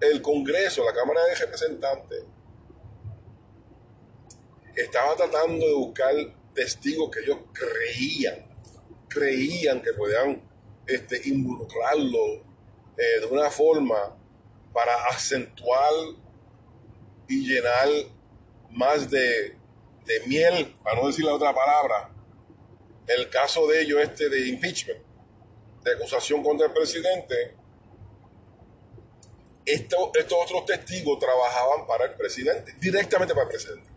el 0.00 0.20
Congreso, 0.20 0.84
la 0.84 0.92
Cámara 0.92 1.24
de 1.26 1.34
Representantes, 1.36 2.24
estaba 4.74 5.14
tratando 5.14 5.64
de 5.64 5.74
buscar 5.74 6.12
testigos 6.54 7.08
que 7.08 7.20
ellos 7.20 7.38
creían, 7.52 8.44
creían 9.06 9.80
que 9.80 9.92
podían 9.92 10.42
este, 10.88 11.20
involucrarlo 11.28 12.34
eh, 12.96 13.20
de 13.20 13.26
una 13.26 13.48
forma 13.48 14.16
para 14.72 15.06
acentuar 15.06 15.92
y 17.28 17.46
llenar 17.46 17.88
más 18.70 19.08
de, 19.08 19.59
miel, 20.26 20.74
para 20.82 21.00
no 21.00 21.06
decir 21.06 21.24
la 21.24 21.34
otra 21.34 21.54
palabra, 21.54 22.10
el 23.06 23.28
caso 23.28 23.66
de 23.66 23.82
ellos 23.82 24.00
este 24.00 24.28
de 24.28 24.48
impeachment, 24.48 25.00
de 25.82 25.92
acusación 25.92 26.42
contra 26.42 26.66
el 26.66 26.72
presidente, 26.72 27.54
estos, 29.64 30.10
estos 30.14 30.38
otros 30.44 30.66
testigos 30.66 31.18
trabajaban 31.18 31.86
para 31.86 32.06
el 32.06 32.12
presidente, 32.12 32.74
directamente 32.80 33.34
para 33.34 33.44
el 33.44 33.50
presidente. 33.50 33.88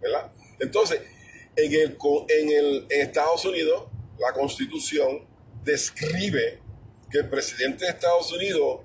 ¿verdad? 0.00 0.32
Entonces, 0.58 1.00
en, 1.56 1.72
el, 1.72 1.98
en, 2.28 2.50
el, 2.50 2.86
en 2.90 3.00
Estados 3.00 3.44
Unidos, 3.44 3.84
la 4.18 4.32
constitución 4.32 5.26
describe 5.62 6.60
que 7.10 7.18
el 7.18 7.28
presidente 7.28 7.84
de 7.84 7.90
Estados 7.90 8.32
Unidos 8.32 8.80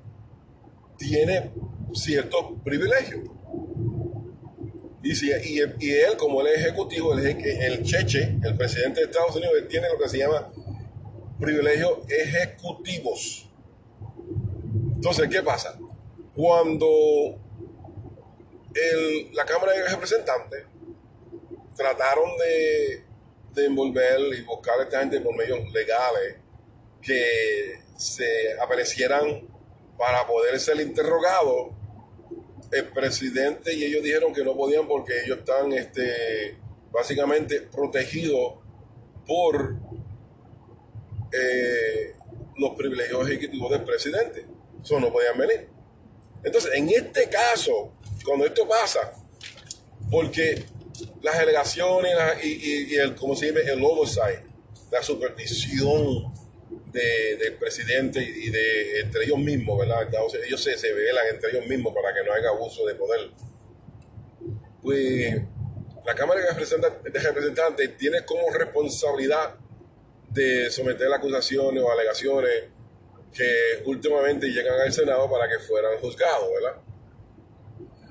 tiene 0.98 1.52
ciertos 1.94 2.46
privilegios. 2.64 3.37
Y, 5.08 5.16
si, 5.16 5.30
y, 5.30 5.92
él, 5.92 6.18
como 6.18 6.42
el 6.42 6.48
ejecutivo, 6.48 7.14
el, 7.14 7.82
cheche, 7.84 8.36
el 8.44 8.58
presidente 8.58 9.00
de 9.00 9.06
Estados 9.06 9.38
Unidos, 9.38 9.54
él 9.58 9.68
tiene 9.70 9.88
lo 9.88 9.98
que 9.98 10.10
se 10.10 10.18
llama 10.18 10.52
privilegios 11.40 12.00
ejecutivos. 12.10 13.50
Entonces, 14.96 15.30
¿qué 15.30 15.42
pasa? 15.42 15.80
Cuando 16.36 17.40
el, 18.74 19.34
la 19.34 19.46
Cámara 19.46 19.72
de 19.72 19.88
Representantes 19.88 20.66
trataron 21.78 22.30
de, 22.40 23.04
de 23.54 23.66
envolver 23.66 24.20
y 24.38 24.42
buscar 24.42 24.78
a 24.78 24.84
esta 24.84 25.00
gente 25.00 25.22
por 25.22 25.38
medios 25.38 25.72
legales 25.72 26.36
que 27.02 27.80
se 27.96 28.60
aparecieran 28.62 29.48
para 29.98 30.28
poder 30.28 30.60
ser 30.60 30.82
interrogados, 30.82 31.77
el 32.72 32.88
presidente 32.90 33.74
y 33.74 33.84
ellos 33.84 34.04
dijeron 34.04 34.34
que 34.34 34.44
no 34.44 34.56
podían 34.56 34.88
porque 34.88 35.14
ellos 35.24 35.40
están 35.40 35.72
este, 35.74 36.58
básicamente 36.92 37.62
protegidos 37.62 38.56
por 39.26 39.76
eh, 41.32 42.16
los 42.58 42.76
privilegios 42.76 43.30
ejecutivos 43.30 43.72
del 43.72 43.84
presidente. 43.84 44.46
Eso 44.84 45.00
no 45.00 45.12
podían 45.12 45.38
venir. 45.38 45.70
Entonces, 46.44 46.72
en 46.74 46.90
este 46.90 47.30
caso, 47.30 47.94
cuando 48.26 48.46
esto 48.46 48.68
pasa, 48.68 49.14
porque 50.10 50.64
las 51.22 51.40
delegaciones 51.40 52.14
y, 52.44 52.96
el, 52.96 53.16
como 53.16 53.36
se 53.36 53.48
llama, 53.48 53.60
el 53.60 53.84
oversight, 53.84 54.40
la 54.92 55.04
supervisión 55.04 56.34
del 56.92 57.54
presidente 57.56 58.22
y 58.22 58.50
de 58.50 59.02
entre 59.02 59.26
ellos 59.26 59.38
mismos, 59.38 59.80
¿verdad? 59.80 60.08
ellos 60.46 60.64
se, 60.64 60.78
se 60.78 60.94
velan 60.94 61.28
entre 61.32 61.52
ellos 61.52 61.68
mismos 61.68 61.94
para 61.94 62.14
que 62.14 62.24
no 62.24 62.34
haya 62.34 62.50
abuso 62.50 62.86
de 62.86 62.96
poder. 62.96 63.30
Pues 64.82 65.36
la 66.08 66.16
Cámara 66.16 66.40
de 66.40 66.54
Representantes, 66.54 67.98
tiene 67.98 68.24
como 68.24 68.50
responsabilidad 68.50 69.56
de 70.30 70.70
someter 70.72 71.12
acusaciones 71.14 71.84
o 71.84 71.92
alegaciones 71.92 72.64
que 73.34 73.84
últimamente 73.86 74.48
llegan 74.48 74.80
al 74.80 74.94
Senado 74.94 75.30
para 75.30 75.50
que 75.50 75.60
fueran 75.60 75.98
juzgados, 76.00 76.50
¿verdad? 76.54 76.82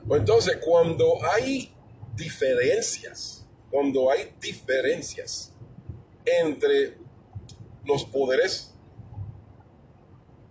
Pues 0.07 0.21
entonces, 0.21 0.59
cuando 0.59 1.19
hay 1.25 1.75
diferencias, 2.15 3.47
cuando 3.71 4.11
hay 4.11 4.35
diferencias 4.41 5.55
entre 6.25 6.99
los 7.87 8.05
poderes 8.05 8.73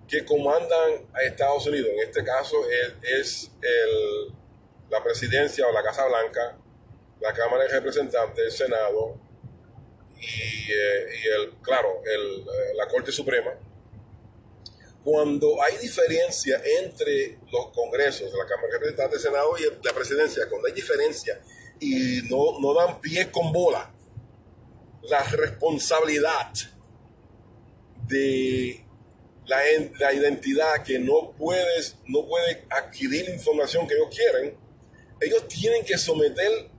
que 0.08 0.25
comandan 0.25 1.08
a 1.13 1.24
Estados 1.24 1.65
Unidos, 1.68 1.89
en 1.94 2.08
este 2.08 2.24
caso 2.24 2.58
es, 3.01 3.51
el, 3.62 4.34
la 4.89 5.04
presidencia 5.04 5.68
o 5.68 5.72
la 5.72 5.84
Casa 5.84 6.06
Blanca, 6.06 6.58
la 7.20 7.34
Cámara 7.34 7.63
de 7.63 7.70
Representantes, 7.70 8.46
el 8.46 8.51
Senado 8.51 9.20
y, 10.18 10.72
eh, 10.72 11.08
el, 11.36 11.51
claro, 11.62 12.01
el, 12.06 12.42
eh, 12.42 12.74
la 12.75 12.88
Corte 12.88 13.12
Suprema, 13.12 13.51
cuando 15.03 15.62
hay 15.62 15.77
diferencia 15.77 16.62
entre 16.81 17.40
los 17.51 17.72
congresos, 17.72 18.31
la 18.33 18.46
Cámara 18.46 18.68
de 18.68 18.74
Representantes, 18.74 19.18
el 19.18 19.31
Senado 19.31 19.55
y 19.57 19.86
la 19.86 19.94
presidencia, 19.94 20.48
cuando 20.50 20.68
hay 20.68 20.74
diferencia 20.74 21.42
y 21.79 22.22
no, 22.29 22.60
no 22.60 22.74
dan 22.74 23.01
pie 23.01 23.31
con 23.31 23.51
bola, 23.51 23.92
la 25.03 25.24
responsabilidad 25.24 26.51
de 28.07 28.85
la, 29.46 29.57
la, 30.00 30.13
identidad 30.13 30.83
que 30.83 31.00
no 31.00 31.33
puedes, 31.37 31.98
no 32.07 32.25
puede 32.25 32.65
adquirir 32.70 33.29
información 33.29 33.87
que 33.87 33.96
ellos 33.96 34.15
quieren, 34.15 34.57
ellos 35.22 35.48
tienen 35.48 35.83
que 35.85 35.98
someter 35.98 36.70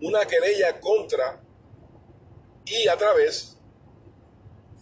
una 0.00 0.24
querella 0.26 0.78
contra 0.80 1.40
y 2.66 2.88
a 2.88 2.96
través, 2.96 3.56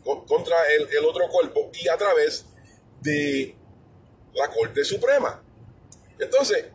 contra 0.02 0.56
el, 0.76 0.88
el 0.96 1.04
otro 1.04 1.28
cuerpo 1.28 1.70
y 1.80 1.88
a 1.88 1.96
través 1.96 2.46
de 3.00 3.54
la 4.34 4.48
Corte 4.50 4.84
Suprema. 4.84 5.42
Entonces, 6.18 6.66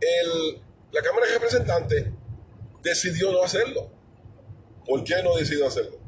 el, 0.00 0.62
la 0.92 1.02
Cámara 1.02 1.26
de 1.26 1.34
Representantes 1.34 2.06
decidió 2.82 3.32
no 3.32 3.42
hacerlo. 3.42 3.90
¿Por 4.86 5.02
qué 5.04 5.22
no 5.22 5.36
decidió 5.36 5.66
hacerlo? 5.66 5.98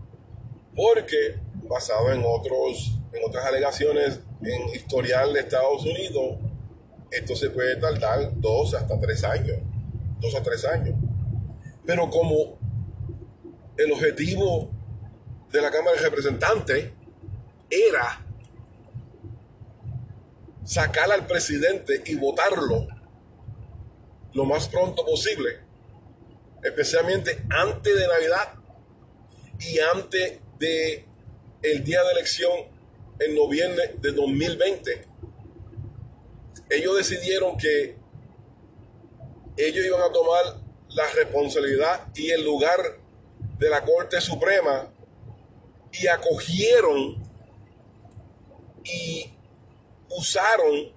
Porque 0.75 1.41
basado 1.69 2.13
en, 2.13 2.23
otros, 2.27 2.99
en 3.13 3.23
otras 3.27 3.45
alegaciones 3.47 4.21
en 4.43 4.69
historial 4.75 5.33
de 5.33 5.41
Estados 5.41 5.85
Unidos, 5.85 6.39
esto 7.11 7.37
se 7.37 7.51
puede 7.51 7.77
tardar 7.77 8.31
dos 8.41 8.75
hasta 8.75 8.99
tres 9.01 9.25
años. 9.25 9.59
Dos 10.21 10.35
a 10.35 10.43
tres 10.43 10.65
años. 10.65 10.95
Pero 11.85 12.11
como 12.11 12.59
el 13.77 13.93
objetivo 13.93 14.71
de 15.51 15.63
la 15.63 15.71
Cámara 15.71 15.97
de 15.97 16.03
Representantes 16.03 16.91
era 17.71 18.25
sacar 20.65 21.11
al 21.13 21.27
presidente 21.27 22.03
y 22.05 22.17
votarlo 22.17 22.87
lo 24.33 24.45
más 24.45 24.69
pronto 24.69 25.05
posible, 25.07 25.61
especialmente 26.63 27.45
antes 27.49 27.95
de 27.95 28.07
Navidad 28.07 28.55
y 29.61 29.79
antes 29.79 30.41
de 30.59 31.06
el 31.73 31.83
día 31.83 32.03
de 32.05 32.13
elección 32.13 32.53
en 33.19 33.35
noviembre 33.35 33.95
de 33.99 34.13
2020. 34.13 35.05
Ellos 36.71 36.97
decidieron 36.97 37.57
que 37.57 37.97
ellos 39.57 39.85
iban 39.85 40.03
a 40.03 40.13
tomar 40.13 40.45
la 40.91 41.11
responsabilidad 41.13 42.07
y 42.15 42.31
el 42.31 42.45
lugar 42.45 42.79
de 43.59 43.71
la 43.71 43.83
Corte 43.85 44.21
Suprema 44.21 44.93
y 45.93 46.07
acogieron 46.07 47.23
y 48.85 49.33
usaron 50.11 50.93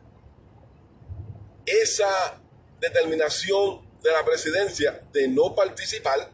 esa 1.65 2.39
determinación 2.79 3.81
de 4.01 4.11
la 4.11 4.23
presidencia 4.23 5.01
de 5.11 5.27
no 5.27 5.55
participar 5.55 6.31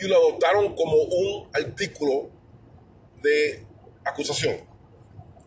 y 0.00 0.08
lo 0.08 0.16
adoptaron 0.16 0.74
como 0.74 0.96
un 0.96 1.48
artículo 1.52 2.30
de 3.22 3.66
acusación. 4.04 4.56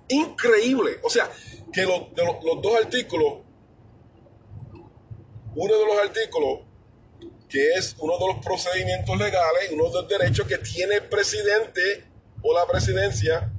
Increíble. 0.07 0.99
O 1.03 1.09
sea, 1.09 1.29
que 1.71 1.83
los, 1.83 2.01
los 2.15 2.61
dos 2.61 2.75
artículos, 2.75 3.39
uno 5.55 5.77
de 5.77 5.85
los 5.85 5.97
artículos 5.99 6.59
que 7.53 7.73
es 7.73 7.95
uno 7.99 8.17
de 8.17 8.33
los 8.33 8.43
procedimientos 8.43 9.15
legales, 9.15 9.69
uno 9.71 9.85
de 9.89 9.93
los 9.93 10.07
derechos 10.07 10.47
que 10.47 10.57
tiene 10.57 10.95
el 10.95 11.03
presidente 11.03 12.03
o 12.41 12.51
la 12.51 12.65
presidencia, 12.65 13.51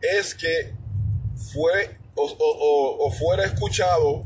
es 0.00 0.36
que 0.36 0.72
fue 1.52 1.98
o, 2.14 3.10
fuera 3.10 3.44
escuchado 3.44 4.24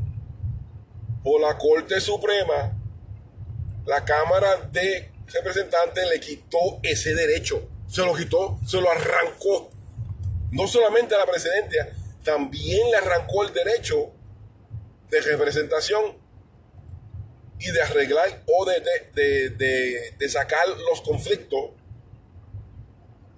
por 1.23 1.41
la 1.41 1.57
Corte 1.57 1.99
Suprema, 1.99 2.77
la 3.85 4.05
Cámara 4.05 4.57
de 4.71 5.11
Representantes 5.33 6.07
le 6.09 6.19
quitó 6.19 6.79
ese 6.83 7.15
derecho, 7.15 7.69
se 7.87 8.01
lo 8.01 8.13
quitó, 8.13 8.59
se 8.65 8.81
lo 8.81 8.91
arrancó. 8.91 9.69
No 10.51 10.67
solamente 10.67 11.15
a 11.15 11.19
la 11.19 11.25
presidencia, 11.25 11.95
también 12.23 12.89
le 12.91 12.97
arrancó 12.97 13.43
el 13.43 13.53
derecho 13.53 14.11
de 15.09 15.21
representación 15.21 16.17
y 17.59 17.71
de 17.71 17.81
arreglar 17.81 18.43
o 18.47 18.65
de, 18.65 20.29
sacar 20.29 20.67
los 20.89 21.01
conflictos, 21.01 21.71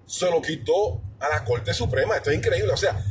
se 0.06 0.29
lo 0.29 0.41
quitó 0.41 1.01
a 1.19 1.29
la 1.29 1.43
Corte 1.43 1.73
Suprema. 1.73 2.15
Esto 2.15 2.32
es 2.32 2.38
increíble. 2.38 2.71
O 2.71 2.77
sea, 2.77 3.03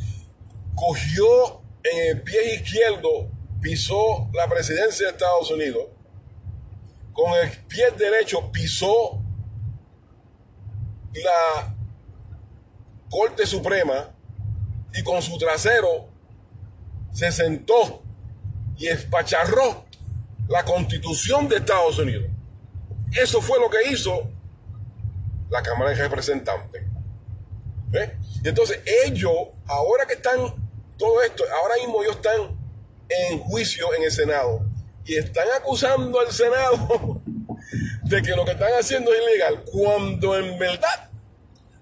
cogió 0.75 1.61
en 1.83 2.17
el 2.17 2.21
pie 2.21 2.55
izquierdo, 2.55 3.29
pisó 3.61 4.29
la 4.33 4.47
presidencia 4.47 5.07
de 5.07 5.11
Estados 5.13 5.51
Unidos, 5.51 5.87
con 7.13 7.33
el 7.33 7.51
pie 7.67 7.91
derecho 7.91 8.51
pisó 8.51 9.21
la 11.13 11.75
Corte 13.09 13.45
Suprema 13.45 14.11
y 14.93 15.03
con 15.03 15.21
su 15.21 15.37
trasero 15.37 16.09
se 17.11 17.31
sentó 17.31 18.01
y 18.75 18.87
espacharró 18.87 19.85
la 20.47 20.65
constitución 20.65 21.47
de 21.47 21.57
Estados 21.57 21.99
Unidos. 21.99 22.29
Eso 23.15 23.41
fue 23.41 23.59
lo 23.59 23.69
que 23.69 23.91
hizo 23.91 24.29
la 25.49 25.61
Cámara 25.61 25.91
de 25.91 25.97
Representantes. 25.97 26.83
¿Eh? 27.93 28.17
Y 28.43 28.47
entonces 28.49 28.79
ellos, 29.05 29.31
ahora 29.67 30.07
que 30.07 30.13
están 30.13 30.39
todo 30.97 31.21
esto, 31.21 31.43
ahora 31.61 31.75
mismo 31.75 32.01
ellos 32.01 32.15
están 32.15 32.57
en 33.07 33.39
juicio 33.39 33.93
en 33.93 34.03
el 34.03 34.11
Senado 34.11 34.65
y 35.05 35.15
están 35.15 35.47
acusando 35.57 36.19
al 36.19 36.31
Senado 36.31 37.21
de 38.03 38.21
que 38.21 38.35
lo 38.35 38.45
que 38.45 38.51
están 38.51 38.71
haciendo 38.79 39.11
es 39.13 39.21
ilegal, 39.21 39.63
cuando 39.71 40.37
en 40.37 40.57
verdad 40.57 41.09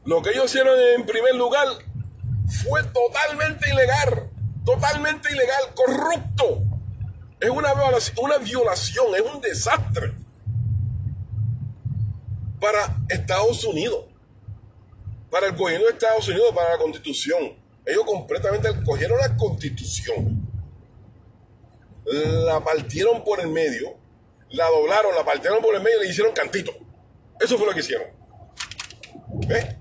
lo 0.06 0.22
que 0.22 0.32
ellos 0.32 0.46
hicieron 0.46 0.78
en 0.96 1.06
primer 1.06 1.36
lugar 1.36 1.68
fue 2.64 2.84
totalmente 2.84 3.70
ilegal, 3.70 4.30
totalmente 4.66 5.32
ilegal, 5.32 5.64
corrupto. 5.76 6.64
Es 7.40 7.50
una 7.50 7.74
una 8.22 8.38
violación, 8.38 9.16
es 9.16 9.22
un 9.22 9.42
desastre 9.42 10.14
para 12.60 12.96
Estados 13.10 13.64
Unidos, 13.64 14.06
para 15.32 15.48
el 15.48 15.56
gobierno 15.56 15.88
de 15.88 15.94
Estados 15.94 16.28
Unidos, 16.28 16.54
para 16.54 16.72
la 16.72 16.78
constitución. 16.78 17.56
Ellos 17.86 18.04
completamente 18.06 18.70
cogieron 18.86 19.18
la 19.18 19.36
constitución, 19.36 20.41
la 22.06 22.64
partieron 22.64 23.24
por 23.24 23.40
el 23.40 23.48
medio, 23.48 23.98
la 24.50 24.68
doblaron, 24.68 25.16
la 25.16 25.24
partieron 25.24 25.62
por 25.62 25.76
el 25.76 25.82
medio 25.82 26.00
y 26.00 26.04
le 26.06 26.10
hicieron 26.10 26.34
cantito. 26.34 26.72
Eso 27.40 27.58
fue 27.58 27.68
lo 27.68 27.74
que 27.74 27.80
hicieron. 27.80 28.08
¿Ves? 29.48 29.76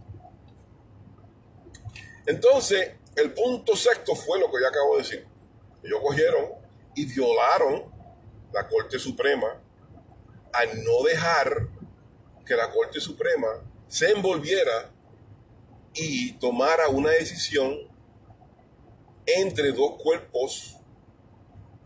Entonces, 2.27 2.93
el 3.17 3.33
punto 3.33 3.75
sexto 3.75 4.15
fue 4.15 4.39
lo 4.39 4.47
que 4.51 4.61
yo 4.61 4.69
acabo 4.69 4.97
de 4.97 5.03
decir. 5.03 5.27
Ellos 5.83 6.01
cogieron 6.01 6.53
y 6.95 7.07
violaron 7.07 7.91
la 8.53 8.69
Corte 8.69 8.99
Suprema 8.99 9.61
al 10.53 10.83
no 10.83 11.03
dejar 11.05 11.69
que 12.45 12.57
la 12.57 12.71
Corte 12.71 13.01
Suprema 13.01 13.49
se 13.89 14.11
envolviera 14.11 14.93
y 15.95 16.33
tomara 16.35 16.89
una 16.89 17.11
decisión 17.11 17.77
entre 19.27 19.73
dos 19.73 20.01
cuerpos 20.03 20.80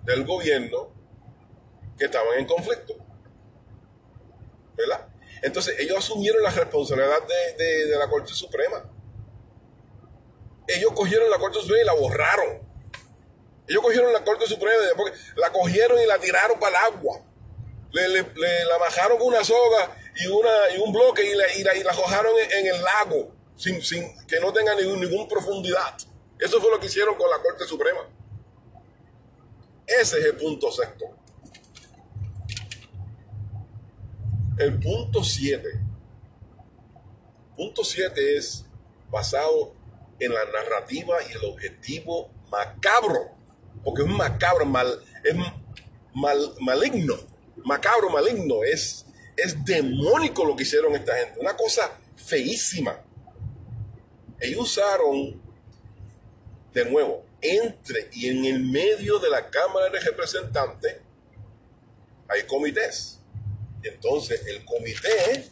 del 0.05 0.25
gobierno 0.25 0.93
que 1.99 2.07
estaban 2.07 2.39
en 2.39 2.47
conflicto. 2.47 2.95
¿Verdad? 4.77 5.09
Entonces 5.43 5.79
ellos 5.79 5.99
asumieron 5.99 6.43
la 6.43 6.51
responsabilidad 6.51 7.23
de, 7.59 7.97
la 7.99 8.09
Corte 8.09 8.33
Suprema. 8.33 8.91
Ellos 10.67 10.93
cogieron 10.95 11.31
la 11.31 11.39
Corte 11.39 11.61
Suprema 11.61 11.83
y 11.83 11.87
la 11.87 11.93
borraron. 11.93 12.63
Ellos 13.69 13.83
cogieron 13.83 14.13
la 14.13 14.25
Corte 14.25 14.47
Suprema, 14.47 14.79
la 15.37 15.53
cogieron 15.53 16.01
y 16.01 16.07
la 16.07 16.19
tiraron 16.19 16.59
para 16.59 16.79
el 16.79 16.95
agua. 16.95 17.21
Le, 17.93 18.23
la 18.65 18.79
bajaron 18.79 19.19
con 19.19 19.29
una 19.29 19.45
soga 19.45 19.97
y, 20.17 20.27
una, 20.27 20.51
y 20.75 20.81
un 20.81 20.93
bloque 20.93 21.25
y 21.25 21.35
la, 21.35 21.53
y 21.53 21.63
la, 21.63 21.77
y 21.77 21.83
la 21.83 21.93
arrojaron 21.93 22.33
en, 22.51 22.67
el 22.67 22.83
lago 22.83 23.33
sin, 23.57 23.81
sin 23.83 24.27
que 24.27 24.41
no 24.41 24.53
tenga 24.53 24.75
ninguna 24.75 25.29
profundidad. 25.29 25.95
Eso 26.39 26.61
fue 26.61 26.71
lo 26.71 26.81
que 26.81 26.87
hicieron 26.87 27.15
con 27.17 27.31
la 27.31 27.39
Corte 27.39 27.65
Suprema. 27.67 28.01
Ese 29.87 30.19
es 30.19 30.25
el 30.27 30.37
punto 30.37 30.71
sexto. 30.71 31.15
El 34.57 34.79
punto 34.79 35.25
7. 35.25 35.69
Punto 37.57 37.83
7 37.83 38.37
es 38.37 38.65
basado 39.11 39.75
en 40.21 40.33
la 40.33 40.45
narrativa 40.45 41.17
y 41.29 41.33
el 41.33 41.45
objetivo 41.45 42.31
macabro. 42.51 43.33
Porque 43.83 44.03
es 44.03 44.09
macabro, 44.09 44.65
mal, 44.65 45.03
es 45.25 45.35
mal, 46.15 46.55
maligno. 46.61 47.15
Macabro, 47.65 48.11
maligno. 48.11 48.63
Es, 48.63 49.07
es 49.37 49.65
demónico 49.65 50.45
lo 50.45 50.55
que 50.55 50.63
hicieron 50.63 50.95
esta 50.95 51.17
gente. 51.17 51.41
Una 51.41 51.57
cosa 51.57 51.99
feísima. 52.15 53.03
Ellos 54.39 54.61
usaron, 54.61 55.41
de 56.73 56.85
nuevo, 56.85 57.25
entre 57.45 58.09
y 58.13 58.29
en 58.29 58.45
el 58.47 58.61
medio 58.61 59.19
de 59.19 59.29
la 59.29 59.51
Cámara 59.51 59.91
de 59.91 60.01
Representantes 60.01 60.97
hay 62.29 62.43
comités. 62.45 63.21
Entonces, 63.83 64.41
el 64.47 64.65
comité, 64.65 65.51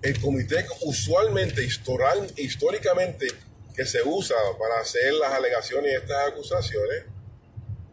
el 0.00 0.18
comité 0.18 0.64
usualmente, 0.80 1.62
históricamente, 2.36 3.26
que 3.74 3.84
se 3.84 4.02
usa 4.02 4.36
para 4.58 4.80
hacer 4.80 5.12
las 5.14 5.32
alegaciones 5.32 5.92
y 5.92 5.94
estas 5.94 6.28
acusaciones, 6.28 7.04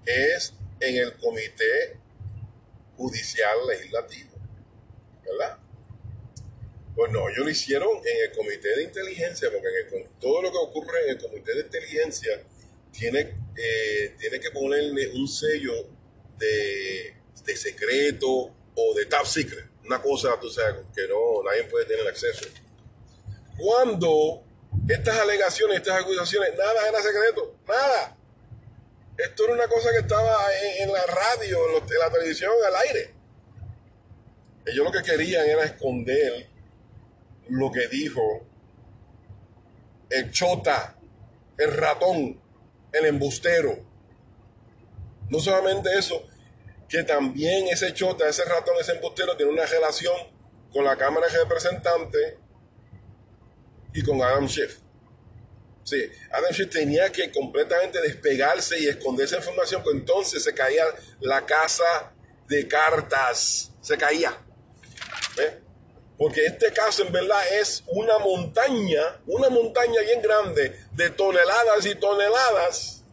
es 0.06 0.54
en 0.80 0.96
el 0.96 1.14
comité 1.18 2.00
judicial 2.96 3.58
legislativo. 3.68 4.32
¿Verdad? 5.26 5.58
Pues 7.00 7.14
no, 7.14 7.30
ellos 7.30 7.46
lo 7.46 7.50
hicieron 7.50 7.90
en 8.04 8.30
el 8.30 8.36
comité 8.36 8.76
de 8.76 8.84
inteligencia, 8.84 9.50
porque 9.50 10.04
todo 10.20 10.42
lo 10.42 10.52
que 10.52 10.58
ocurre 10.58 11.06
en 11.06 11.10
el 11.12 11.18
comité 11.18 11.54
de 11.54 11.62
inteligencia 11.62 12.44
tiene, 12.92 13.38
eh, 13.56 14.16
tiene 14.20 14.38
que 14.42 14.52
ponerle 14.52 15.08
un 15.14 15.26
sello 15.26 15.88
de 16.38 17.16
de 17.46 17.56
secreto 17.56 18.54
o 18.76 18.94
de 18.94 19.06
top 19.06 19.26
secret. 19.26 19.66
Una 19.86 20.02
cosa, 20.02 20.38
tú 20.42 20.50
sabes, 20.50 20.86
que 20.94 21.08
no, 21.08 21.42
nadie 21.42 21.64
puede 21.64 21.86
tener 21.86 22.06
acceso. 22.06 22.46
Cuando 23.58 24.44
estas 24.90 25.20
alegaciones, 25.20 25.78
estas 25.78 26.02
acusaciones, 26.02 26.52
nada 26.58 26.86
era 26.86 27.02
secreto, 27.02 27.56
nada. 27.66 28.18
Esto 29.18 29.46
era 29.46 29.54
una 29.54 29.70
cosa 29.70 29.90
que 29.94 30.00
estaba 30.00 30.48
en, 30.82 30.92
la 30.92 31.06
radio, 31.06 31.60
en, 31.78 31.98
la 31.98 32.12
televisión, 32.12 32.52
al 32.68 32.76
aire. 32.88 33.14
Ellos 34.66 34.84
lo 34.84 34.92
que 34.92 35.02
querían 35.02 35.48
era 35.48 35.64
esconder 35.64 36.49
lo 37.50 37.72
que 37.72 37.88
dijo 37.88 38.22
el 40.10 40.32
chota, 40.32 40.96
el 41.58 41.72
ratón, 41.72 42.42
el 42.92 43.06
embustero. 43.06 43.78
No 45.30 45.40
solamente 45.40 45.90
eso, 45.98 46.26
que 46.88 47.04
también 47.04 47.68
ese 47.68 47.94
chota, 47.94 48.28
ese 48.28 48.44
ratón, 48.46 48.76
ese 48.80 48.94
embustero 48.94 49.38
tiene 49.38 49.52
una 49.52 49.66
relación 49.66 50.16
con 50.74 50.84
la 50.84 50.96
Cámara 50.98 51.28
de 51.28 51.38
Representantes 51.38 52.36
y 53.94 54.02
con 54.04 54.22
Adam 54.22 54.48
Schiff. 54.48 54.80
Sí, 55.84 56.04
Adam 56.32 56.54
Schiff 56.54 56.70
tenía 56.70 57.12
que 57.12 57.32
completamente 57.32 58.02
despegarse 58.02 58.80
y 58.80 58.88
esconder 58.88 59.26
esa 59.26 59.38
información, 59.38 59.84
pues 59.84 59.96
entonces 59.96 60.44
se 60.44 60.54
caía 60.54 60.84
la 61.20 61.46
casa 61.46 62.14
de 62.48 62.68
cartas, 62.68 63.72
se 63.82 63.98
caía. 63.98 64.36
Porque 66.20 66.46
este 66.46 66.74
caso 66.74 67.04
en 67.04 67.14
verdad 67.14 67.42
es 67.62 67.82
una 67.88 68.20
montaña, 68.20 69.22
una 69.26 69.50
montaña 69.50 70.02
bien 70.02 70.22
grande 70.22 70.78
de 70.92 71.10
toneladas 71.12 71.86
y 71.86 71.96
toneladas 71.96 73.06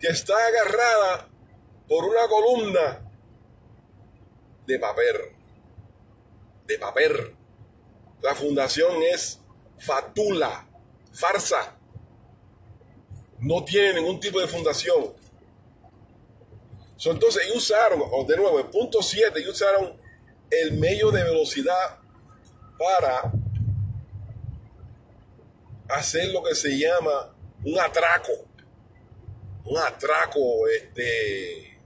que 0.00 0.08
está 0.08 0.34
agarrada 0.46 1.28
por 1.86 2.02
una 2.02 2.26
columna 2.28 3.12
de 4.66 4.78
papel. 4.78 5.16
De 6.66 6.78
papel. 6.78 7.36
La 8.22 8.34
fundación 8.34 9.02
es 9.02 9.38
fatula, 9.78 10.66
farsa. 11.12 11.76
No 13.38 13.62
tiene 13.66 14.00
ningún 14.00 14.18
tipo 14.18 14.40
de 14.40 14.48
fundación. 14.48 15.12
entonces, 17.04 17.44
ellos 17.44 17.56
usaron, 17.58 18.00
de 18.26 18.36
nuevo, 18.38 18.58
el 18.60 18.66
punto 18.70 19.02
7, 19.02 19.38
ellos 19.40 19.56
usaron 19.56 20.00
el 20.50 20.72
medio 20.78 21.10
de 21.10 21.22
velocidad 21.22 21.99
para 22.80 23.30
hacer 25.90 26.30
lo 26.30 26.42
que 26.42 26.54
se 26.54 26.78
llama 26.78 27.34
un 27.62 27.78
atraco. 27.78 28.32
Un 29.66 29.76
atraco, 29.76 30.66
este, 30.68 31.78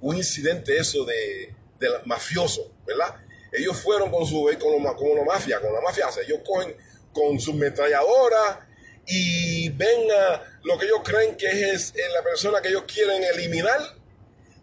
un 0.00 0.16
incidente 0.16 0.78
eso 0.78 1.04
de, 1.04 1.52
de 1.80 1.88
mafioso, 2.04 2.70
¿verdad? 2.86 3.16
Ellos 3.50 3.76
fueron 3.80 4.10
con 4.12 4.24
su 4.24 4.48
con, 4.60 4.84
con 4.94 5.16
la 5.16 5.24
mafia, 5.24 5.60
con 5.60 5.72
la 5.72 5.80
mafia, 5.80 6.06
ellos 6.24 6.40
cogen 6.46 6.76
con 7.12 7.40
su 7.40 7.52
metralladora 7.54 8.68
y 9.04 9.68
ven 9.70 10.10
a 10.12 10.60
lo 10.62 10.78
que 10.78 10.86
ellos 10.86 11.00
creen 11.02 11.36
que 11.36 11.70
es, 11.72 11.92
la 12.14 12.22
persona 12.22 12.60
que 12.60 12.68
ellos 12.68 12.84
quieren 12.86 13.24
eliminar 13.24 13.80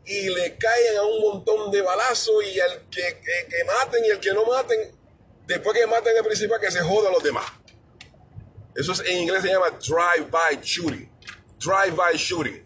y 0.06 0.30
le 0.30 0.56
caen 0.56 0.98
a 0.98 1.04
un 1.04 1.21
montón 1.21 1.71
de 1.71 1.82
balazos 1.82 2.43
y 2.45 2.60
el 2.60 2.88
que, 2.89 3.19
que, 3.21 3.63
maten 3.65 4.06
y 4.06 4.10
el 4.10 4.19
que 4.19 4.34
no 4.34 4.45
maten, 4.45 4.94
después 5.47 5.77
que 5.77 5.88
maten 5.88 6.17
al 6.17 6.23
principal 6.23 6.60
que 6.60 6.71
se 6.71 6.81
joda 6.81 7.10
a 7.10 7.12
los 7.12 7.23
demás. 7.23 7.45
Eso 8.75 8.91
es, 8.91 8.99
en 9.01 9.21
inglés 9.21 9.41
se 9.41 9.49
llama 9.49 9.69
drive-by 9.71 10.60
shooting. 10.62 11.10
Drive-by 11.60 12.17
shooting. 12.17 12.63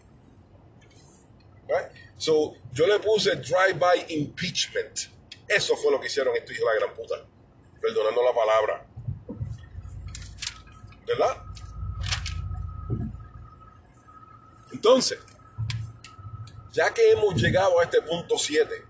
So, 2.16 2.54
yo 2.72 2.86
le 2.86 2.98
puse 2.98 3.36
drive-by 3.36 4.06
impeachment. 4.08 5.08
Eso 5.48 5.76
fue 5.76 5.90
lo 5.90 6.00
que 6.00 6.08
hicieron 6.08 6.36
estos 6.36 6.54
hijos 6.54 6.68
de 6.68 6.74
la 6.74 6.86
gran 6.86 6.96
puta. 6.96 7.14
Perdonando 7.80 8.22
la 8.22 8.34
palabra. 8.34 8.86
¿Verdad? 11.06 11.44
Entonces, 14.72 15.18
ya 16.72 16.92
que 16.92 17.12
hemos 17.12 17.34
llegado 17.34 17.80
a 17.80 17.84
este 17.84 18.02
punto 18.02 18.36
7 18.38 18.84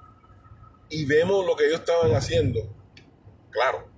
y 0.91 1.05
vemos 1.05 1.47
lo 1.47 1.57
que 1.57 1.67
ellos 1.67 1.81
estaban 1.81 2.15
haciendo, 2.15 2.80
claro. 3.51 3.89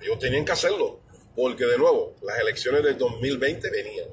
Ellos 0.00 0.18
tenían 0.18 0.44
que 0.44 0.52
hacerlo, 0.52 1.00
porque 1.34 1.66
de 1.66 1.78
nuevo, 1.78 2.14
las 2.22 2.38
elecciones 2.40 2.82
del 2.82 2.96
2020 2.96 3.70
venían. 3.70 4.08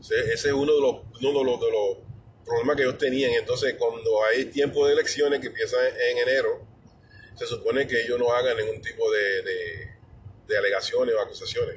Ese, 0.00 0.32
es 0.32 0.44
uno 0.46 0.74
de 0.74 0.80
los, 0.80 0.96
uno 1.20 1.38
de 1.38 1.44
los, 1.44 1.60
de 1.60 1.70
los 1.70 1.98
problemas 2.44 2.76
que 2.76 2.82
ellos 2.82 2.98
tenían. 2.98 3.32
Entonces, 3.32 3.74
cuando 3.78 4.24
hay 4.24 4.46
tiempo 4.46 4.86
de 4.86 4.94
elecciones 4.94 5.40
que 5.40 5.48
empiezan 5.48 5.80
en 5.86 6.18
enero, 6.18 6.66
se 7.36 7.46
supone 7.46 7.86
que 7.86 8.02
ellos 8.02 8.18
no 8.18 8.32
hagan 8.32 8.56
ningún 8.56 8.80
tipo 8.80 9.10
de, 9.10 9.42
de, 10.46 10.58
alegaciones 10.58 11.14
o 11.14 11.20
acusaciones. 11.20 11.76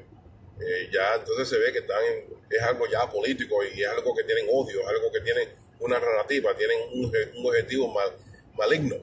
Eh, 0.60 0.90
ya 0.92 1.16
entonces 1.16 1.48
se 1.48 1.58
ve 1.58 1.72
que 1.72 1.80
están 1.80 2.02
es 2.50 2.62
algo 2.62 2.86
ya 2.88 3.10
político 3.10 3.64
y 3.64 3.82
es 3.82 3.88
algo 3.88 4.14
que 4.16 4.24
tienen 4.24 4.48
odio, 4.52 4.82
es 4.82 4.88
algo 4.88 5.12
que 5.12 5.22
tienen 5.22 5.50
una 5.80 6.00
narrativa, 6.00 6.56
tienen 6.56 6.78
un, 6.94 7.06
un 7.38 7.46
objetivo 7.48 7.94
mal, 7.94 8.12
maligno. 8.58 8.98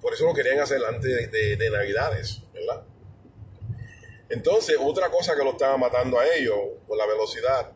Por 0.00 0.14
eso 0.14 0.24
lo 0.24 0.34
querían 0.34 0.60
hacer 0.60 0.84
antes 0.84 1.30
de, 1.30 1.56
de, 1.56 1.70
Navidades, 1.70 2.42
Entonces, 4.28 4.76
otra 4.78 5.10
cosa 5.10 5.34
que 5.34 5.42
lo 5.42 5.52
estaba 5.52 5.76
matando 5.76 6.18
a 6.18 6.26
ellos 6.26 6.58
por 6.86 6.98
la 6.98 7.06
velocidad 7.06 7.72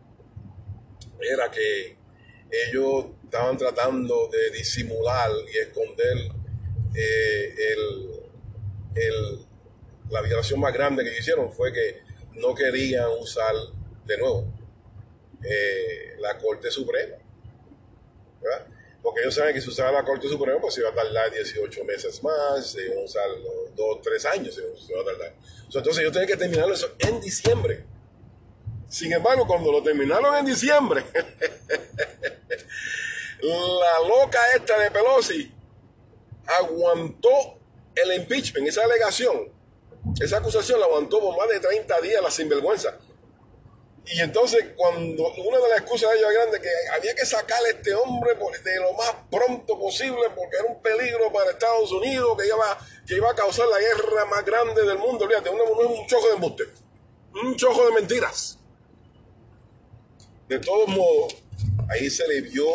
era 1.21 1.51
que 1.51 1.97
ellos 2.51 3.07
estaban 3.25 3.57
tratando 3.57 4.29
de 4.29 4.51
disimular 4.51 5.31
y 5.53 5.59
esconder 5.59 6.19
eh, 6.95 7.55
la 10.11 10.21
violación 10.21 10.61
más 10.61 10.75
grande 10.75 11.03
que 11.05 11.19
hicieron 11.19 11.51
fue 11.51 11.73
que 11.73 12.03
no 12.35 12.55
querían 12.55 13.09
usar 13.19 13.55
de 14.05 14.19
nuevo 14.19 14.53
eh, 15.43 16.17
la 16.19 16.37
Corte 16.37 16.71
Suprema. 16.71 17.17
¿verdad? 18.41 18.67
Porque 19.03 19.21
ellos 19.23 19.35
saben 19.35 19.55
que 19.55 19.61
si 19.61 19.69
usaban 19.69 19.95
la 19.95 20.05
Corte 20.05 20.29
Suprema, 20.29 20.61
pues 20.61 20.77
iba 20.79 20.91
a 20.91 20.95
tardar 20.95 21.31
18 21.33 21.85
meses 21.85 22.23
más, 22.23 22.71
se 22.71 22.85
iban 22.87 22.99
a 22.99 23.03
usar 23.03 23.29
2, 23.75 24.01
3 24.03 24.27
años, 24.27 24.55
se 24.55 24.63
iba 24.93 25.01
a 25.01 25.05
tardar. 25.05 25.35
Entonces 25.65 25.99
ellos 25.99 26.13
tienen 26.13 26.29
que 26.29 26.37
terminarlo 26.37 26.75
eso 26.75 26.91
en 26.99 27.21
diciembre. 27.21 27.85
Sin 28.89 29.13
embargo, 29.13 29.47
cuando 29.47 29.73
lo 29.73 29.83
terminaron 29.83 30.37
en 30.37 30.45
diciembre, 30.45 31.03
la 33.43 34.07
loca 34.07 34.39
esta 34.55 34.79
de 34.79 34.91
Pelosi 34.91 35.51
aguantó 36.47 37.59
el 37.95 38.21
impeachment, 38.21 38.69
esa 38.69 38.85
alegación, 38.85 39.51
esa 40.21 40.39
acusación 40.39 40.79
la 40.79 40.87
aguantó 40.87 41.21
por 41.21 41.37
más 41.39 41.49
de 41.49 41.61
30 41.61 42.01
días 42.01 42.23
la 42.23 42.31
sinvergüenza. 42.31 42.99
Y 44.07 44.21
entonces, 44.21 44.71
cuando 44.77 45.33
una 45.35 45.59
de 45.59 45.69
las 45.69 45.79
excusas 45.81 46.11
de 46.11 46.19
ellos 46.19 46.31
grande 46.35 46.61
que 46.61 46.69
había 46.93 47.15
que 47.15 47.25
sacar 47.25 47.63
a 47.65 47.69
este 47.69 47.95
hombre 47.95 48.33
de 48.65 48.77
lo 48.81 48.93
más 48.95 49.15
pronto 49.31 49.79
posible 49.79 50.23
porque 50.35 50.57
era 50.57 50.67
un 50.67 50.83
peligro 50.83 51.33
para 51.33 51.51
Estados 51.51 51.93
Unidos, 51.93 52.37
que 52.37 52.47
iba, 52.47 52.79
que 53.07 53.15
iba 53.15 53.31
a 53.31 53.35
causar 53.35 53.69
la 53.69 53.79
guerra 53.79 54.25
más 54.27 54.45
grande 54.45 54.85
del 54.85 54.99
mundo. 54.99 55.25
Olvídate, 55.25 55.51
uno, 55.51 55.63
es 55.63 56.01
un 56.01 56.07
chojo 56.07 56.27
de 56.29 56.35
embuste, 56.35 56.65
un 57.45 57.57
chojo 57.57 57.87
de 57.87 57.93
mentiras. 57.93 58.59
De 60.49 60.59
todos 60.59 60.89
modos, 60.89 61.37
ahí 61.89 62.11
se 62.11 62.27
le 62.27 62.41
vio, 62.41 62.67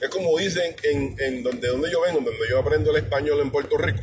es 0.00 0.08
como 0.10 0.36
dicen 0.36 0.76
en, 0.82 1.16
en 1.18 1.42
donde, 1.42 1.66
donde 1.66 1.90
yo 1.90 2.02
vengo, 2.02 2.20
donde 2.20 2.48
yo 2.48 2.58
aprendo 2.58 2.90
el 2.90 2.98
español 2.98 3.40
en 3.40 3.50
Puerto 3.50 3.78
Rico. 3.78 4.00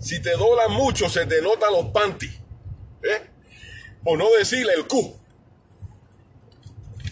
Si 0.00 0.20
te 0.20 0.30
doblan 0.32 0.72
mucho, 0.72 1.08
se 1.08 1.26
te 1.26 1.40
notan 1.42 1.72
los 1.72 1.86
panties. 1.92 2.32
¿eh? 3.02 3.31
O 4.04 4.16
no 4.16 4.30
decirle 4.32 4.74
el 4.74 4.86
Q. 4.86 5.16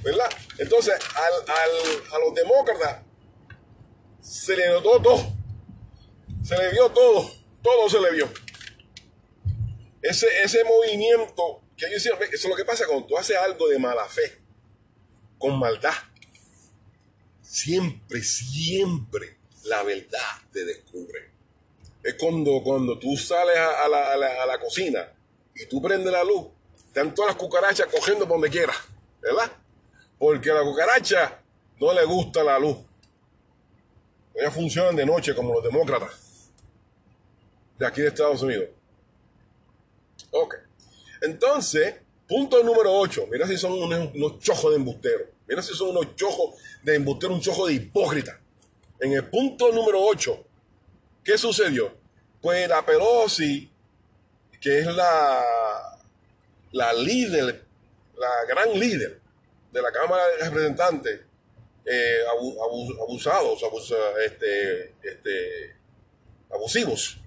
¿Verdad? 0.02 0.30
Entonces, 0.58 0.94
a 1.14 2.18
los 2.18 2.34
demócratas 2.34 3.02
se 4.20 4.56
le 4.56 4.68
notó 4.68 5.00
todo. 5.00 5.32
Se 6.42 6.56
le 6.56 6.70
vio 6.70 6.90
todo. 6.90 7.30
Todo 7.62 7.90
se 7.90 8.00
le 8.00 8.12
vio. 8.12 8.30
Ese, 10.02 10.26
ese 10.42 10.64
movimiento 10.64 11.62
que 11.76 11.86
ellos 11.86 11.98
hicieron, 11.98 12.22
eso 12.22 12.34
es 12.34 12.44
lo 12.44 12.56
que 12.56 12.64
pasa 12.64 12.86
cuando 12.86 13.06
tú 13.06 13.18
haces 13.18 13.36
algo 13.36 13.68
de 13.68 13.78
mala 13.78 14.06
fe, 14.06 14.40
con 15.38 15.58
maldad. 15.58 15.92
Siempre, 17.42 18.22
siempre 18.22 19.38
la 19.64 19.82
verdad 19.82 20.18
te 20.52 20.64
descubre. 20.64 21.30
Es 22.02 22.14
cuando, 22.14 22.62
cuando 22.62 22.98
tú 22.98 23.14
sales 23.16 23.56
a, 23.58 23.88
la, 23.88 24.12
a 24.42 24.46
la 24.46 24.58
cocina 24.58 25.12
y 25.54 25.66
tú 25.66 25.82
prendes 25.82 26.10
la 26.10 26.24
luz 26.24 26.46
están 26.90 27.14
todas 27.14 27.30
las 27.30 27.36
cucarachas 27.36 27.86
cogiendo 27.86 28.26
por 28.26 28.40
donde 28.40 28.50
quiera, 28.50 28.74
¿verdad? 29.20 29.48
Porque 30.18 30.50
a 30.50 30.54
la 30.54 30.62
cucaracha 30.62 31.40
no 31.78 31.92
le 31.92 32.04
gusta 32.04 32.42
la 32.42 32.58
luz. 32.58 32.78
Ellas 34.34 34.52
funcionan 34.52 34.96
de 34.96 35.06
noche 35.06 35.32
como 35.32 35.54
los 35.54 35.62
demócratas 35.62 36.50
de 37.78 37.86
aquí 37.86 38.00
de 38.00 38.08
Estados 38.08 38.42
Unidos. 38.42 38.70
Ok. 40.32 40.56
Entonces, 41.22 41.94
punto 42.26 42.60
número 42.64 42.92
8. 42.92 43.28
Mira 43.30 43.46
si 43.46 43.56
son 43.56 43.72
unos, 43.72 44.40
chojos 44.40 44.72
de 44.72 44.76
embusteros. 44.76 45.28
Mira 45.46 45.62
si 45.62 45.72
son 45.74 45.90
unos 45.90 46.16
chojos 46.16 46.56
de 46.82 46.96
embusteros, 46.96 47.36
un 47.36 47.40
chojo 47.40 47.68
de 47.68 47.74
hipócrita. 47.74 48.40
En 48.98 49.12
el 49.12 49.28
punto 49.28 49.70
número 49.70 50.02
8, 50.02 50.44
¿qué 51.22 51.38
sucedió? 51.38 51.94
Pues 52.40 52.68
la 52.68 52.84
Pelosi, 52.84 53.70
que 54.60 54.80
es 54.80 54.86
la 54.86 55.89
la 56.72 56.92
líder, 56.92 57.64
la 58.16 58.44
gran 58.48 58.78
líder 58.78 59.20
de 59.72 59.82
la 59.82 59.92
Cámara 59.92 60.22
de 60.28 60.44
Representantes, 60.44 61.20
eh, 61.84 62.18
abusados, 63.00 63.62
este, 64.24 64.94
este, 65.02 65.76
abusivos. 66.50 67.18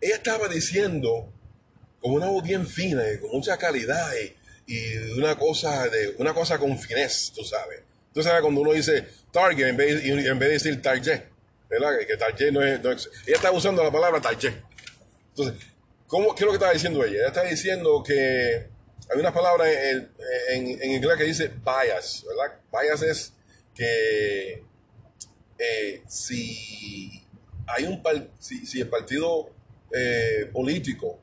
Ella 0.00 0.16
estaba 0.16 0.48
diciendo 0.48 1.32
con 2.00 2.12
una 2.12 2.26
voz 2.26 2.44
bien 2.44 2.66
fina 2.66 3.02
y 3.10 3.18
con 3.18 3.30
mucha 3.30 3.56
calidad 3.56 4.12
y, 4.14 4.34
una 5.16 5.34
cosa 5.34 5.88
de 5.88 6.14
una 6.18 6.34
cosa 6.34 6.58
con 6.58 6.78
finés, 6.78 7.32
tú 7.34 7.42
sabes. 7.42 7.80
Tú 8.12 8.22
sabes 8.22 8.42
cuando 8.42 8.60
uno 8.60 8.72
dice 8.72 9.08
target 9.32 9.68
en 9.68 9.76
vez, 9.78 10.04
en 10.04 10.38
vez 10.38 10.48
de 10.48 10.52
decir 10.52 10.82
target, 10.82 11.22
¿verdad? 11.70 11.98
Que 12.06 12.18
target 12.18 12.52
no 12.52 12.62
es, 12.62 12.78
Ella 13.26 13.36
está 13.36 13.50
usando 13.50 13.82
la 13.82 13.90
palabra 13.90 14.20
target. 14.20 14.52
Entonces, 15.30 15.66
¿Cómo, 16.08 16.34
¿Qué 16.34 16.40
es 16.40 16.46
lo 16.46 16.52
que 16.52 16.56
estaba 16.56 16.72
diciendo 16.72 17.04
ella? 17.04 17.18
Ella 17.18 17.26
está 17.26 17.42
diciendo 17.44 18.02
que 18.02 18.66
hay 19.10 19.20
una 19.20 19.32
palabra 19.32 19.66
en, 19.70 20.68
inglés 20.82 21.18
que 21.18 21.24
dice 21.24 21.48
bias, 21.48 22.24
¿verdad? 22.26 22.58
Bias 22.72 23.02
es 23.02 23.34
que 23.74 24.64
eh, 25.58 26.02
si 26.08 27.22
hay 27.66 27.84
un 27.84 28.02
si, 28.38 28.80
el 28.80 28.88
partido 28.88 29.50
eh, 29.92 30.48
político 30.50 31.18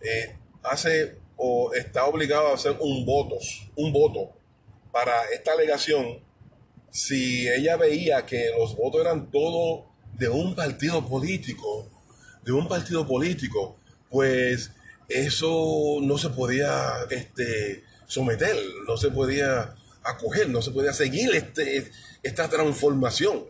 eh, 0.00 0.36
hace 0.64 1.18
o 1.36 1.72
está 1.74 2.04
obligado 2.04 2.48
a 2.48 2.54
hacer 2.54 2.76
un 2.80 3.06
voto, 3.06 3.38
un 3.76 3.92
voto 3.92 4.32
para 4.90 5.22
esta 5.32 5.52
alegación, 5.52 6.20
si 6.90 7.48
ella 7.48 7.76
veía 7.76 8.26
que 8.26 8.50
los 8.58 8.74
votos 8.76 9.02
eran 9.02 9.30
todos 9.30 9.84
de 10.14 10.28
un 10.28 10.56
partido 10.56 11.06
político, 11.06 11.88
de 12.48 12.54
un 12.54 12.66
partido 12.66 13.06
político, 13.06 13.76
pues 14.08 14.70
eso 15.06 15.98
no 16.00 16.16
se 16.16 16.30
podía 16.30 16.94
este, 17.10 17.84
someter, 18.06 18.56
no 18.86 18.96
se 18.96 19.10
podía 19.10 19.74
acoger, 20.02 20.48
no 20.48 20.62
se 20.62 20.70
podía 20.70 20.94
seguir 20.94 21.34
este, 21.34 21.90
esta 22.22 22.48
transformación, 22.48 23.44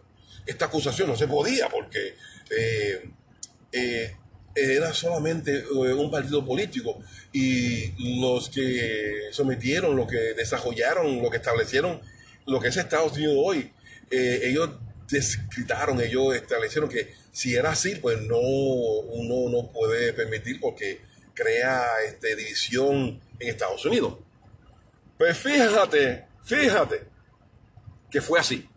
esta 0.47 0.65
acusación, 0.65 1.07
no 1.09 1.17
se 1.17 1.29
podía 1.29 1.69
porque 1.69 2.17
eh, 2.51 3.09
eh, 3.71 4.17
era 4.57 4.93
solamente 4.93 5.59
eh, 5.59 5.95
un 5.95 6.11
partido 6.11 6.45
político 6.45 6.99
y 7.33 8.19
los 8.19 8.49
que 8.49 9.29
sometieron, 9.31 9.95
los 9.95 10.09
que 10.09 10.35
desarrollaron, 10.35 11.23
los 11.23 11.31
que 11.31 11.37
establecieron 11.37 12.01
lo 12.47 12.59
que 12.59 12.67
es 12.67 12.77
Estados 12.77 13.13
Unidos 13.13 13.37
hoy, 13.39 13.71
ellos 14.11 14.71
descritaron, 15.11 16.01
ellos 16.01 16.35
establecieron 16.35 16.89
que 16.89 17.15
si 17.33 17.55
era 17.55 17.71
así, 17.71 17.97
pues 17.97 18.21
no, 18.23 18.39
uno 18.39 19.49
no 19.51 19.73
puede 19.73 20.13
permitir 20.13 20.61
porque 20.61 21.01
crea 21.35 21.85
este, 22.07 22.37
división 22.37 23.21
en 23.39 23.49
Estados 23.49 23.85
Unidos. 23.87 24.19
Pues 25.17 25.37
fíjate, 25.39 26.27
fíjate 26.45 27.09
que 28.11 28.21
fue 28.21 28.41
así. 28.41 28.69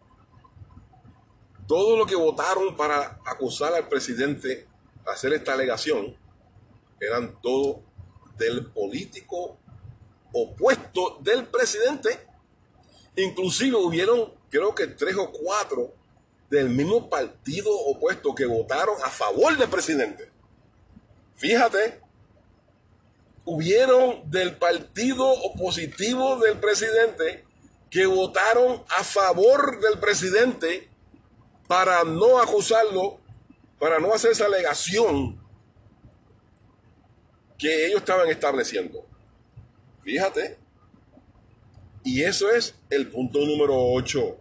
Todo 1.67 1.97
lo 1.97 2.05
que 2.05 2.15
votaron 2.15 2.75
para 2.75 3.19
acusar 3.25 3.73
al 3.73 3.87
presidente, 3.87 4.67
hacer 5.05 5.33
esta 5.33 5.53
alegación, 5.53 6.15
eran 6.99 7.41
todo 7.41 7.83
del 8.37 8.67
político 8.67 9.57
opuesto 10.33 11.19
del 11.21 11.47
presidente. 11.47 12.27
Inclusive 13.15 13.75
hubieron, 13.77 14.33
creo 14.49 14.73
que 14.73 14.87
tres 14.87 15.15
o 15.17 15.31
cuatro 15.31 16.00
del 16.51 16.69
mismo 16.69 17.09
partido 17.09 17.71
opuesto 17.73 18.35
que 18.35 18.45
votaron 18.45 18.97
a 19.05 19.09
favor 19.09 19.57
del 19.57 19.69
presidente. 19.69 20.29
Fíjate, 21.35 22.01
hubieron 23.45 24.29
del 24.29 24.57
partido 24.57 25.27
opositivo 25.27 26.37
del 26.39 26.59
presidente 26.59 27.45
que 27.89 28.05
votaron 28.05 28.83
a 28.89 29.03
favor 29.03 29.79
del 29.79 29.97
presidente 29.99 30.89
para 31.69 32.03
no 32.03 32.39
acusarlo 32.39 33.19
para 33.79 33.99
no 33.99 34.13
hacer 34.13 34.31
esa 34.31 34.45
alegación 34.45 35.41
que 37.57 37.87
ellos 37.87 38.01
estaban 38.01 38.29
estableciendo. 38.29 39.05
Fíjate. 40.03 40.59
Y 42.03 42.23
eso 42.23 42.51
es 42.51 42.75
el 42.89 43.09
punto 43.09 43.39
número 43.39 43.73
8. 43.75 44.40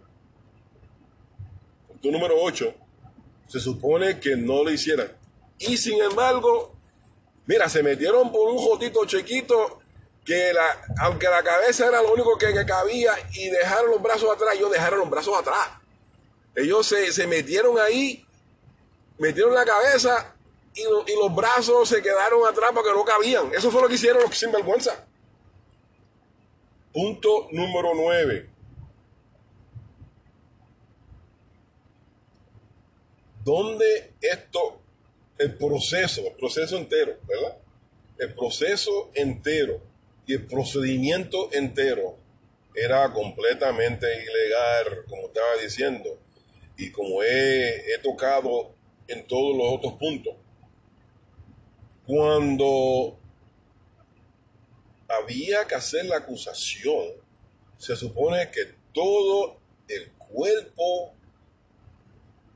Punto 2.01 2.17
número 2.17 2.35
8. 2.41 2.73
Se 3.47 3.59
supone 3.59 4.19
que 4.19 4.35
no 4.35 4.63
lo 4.63 4.71
hicieran. 4.71 5.11
Y 5.59 5.77
sin 5.77 6.01
embargo, 6.01 6.73
mira, 7.45 7.69
se 7.69 7.83
metieron 7.83 8.31
por 8.31 8.49
un 8.49 8.57
jotito 8.57 9.05
chiquito 9.05 9.79
que 10.25 10.51
la, 10.51 10.81
aunque 11.01 11.27
la 11.27 11.43
cabeza 11.43 11.87
era 11.87 12.01
lo 12.01 12.13
único 12.13 12.37
que, 12.37 12.53
cabía 12.65 13.13
y 13.33 13.49
dejaron 13.49 13.91
los 13.91 14.01
brazos 14.01 14.31
atrás, 14.33 14.55
ellos 14.55 14.71
dejaron 14.71 14.99
los 14.99 15.09
brazos 15.09 15.37
atrás. 15.37 15.69
Ellos 16.55 16.87
se, 16.87 17.11
se 17.11 17.27
metieron 17.27 17.77
ahí, 17.79 18.25
metieron 19.19 19.53
la 19.53 19.65
cabeza 19.65 20.35
y, 20.73 20.83
los 20.83 21.35
brazos 21.35 21.87
se 21.87 22.01
quedaron 22.01 22.47
atrás 22.47 22.71
porque 22.73 22.91
no 22.91 23.05
cabían. 23.05 23.51
Eso 23.53 23.69
fue 23.69 23.81
lo 23.81 23.87
que 23.87 23.95
hicieron 23.95 24.23
los 24.23 24.35
sinvergüenza. 24.35 25.05
Punto 26.91 27.47
número 27.51 27.93
9. 27.93 28.50
¿Dónde 33.43 34.13
esto, 34.21 34.81
el 35.37 35.55
proceso, 35.55 36.21
el 36.27 36.33
proceso 36.33 36.77
entero, 36.77 37.17
¿verdad? 37.27 37.57
El 38.17 38.33
proceso 38.35 39.11
entero 39.15 39.81
y 40.27 40.33
el 40.33 40.45
procedimiento 40.45 41.49
entero 41.51 42.17
era 42.75 43.11
completamente 43.11 44.05
ilegal, 44.05 45.05
como 45.09 45.27
estaba 45.27 45.55
diciendo, 45.61 46.19
y 46.77 46.91
como 46.91 47.23
he, 47.23 47.93
he 47.93 47.97
tocado 48.01 48.75
en 49.07 49.25
todos 49.27 49.57
los 49.57 49.73
otros 49.73 49.93
puntos. 49.93 50.35
Cuando 52.05 53.19
había 55.07 55.65
que 55.67 55.75
hacer 55.75 56.05
la 56.05 56.17
acusación, 56.17 57.07
se 57.77 57.95
supone 57.95 58.49
que 58.51 58.75
todo 58.93 59.59
el 59.87 60.11
cuerpo 60.13 61.13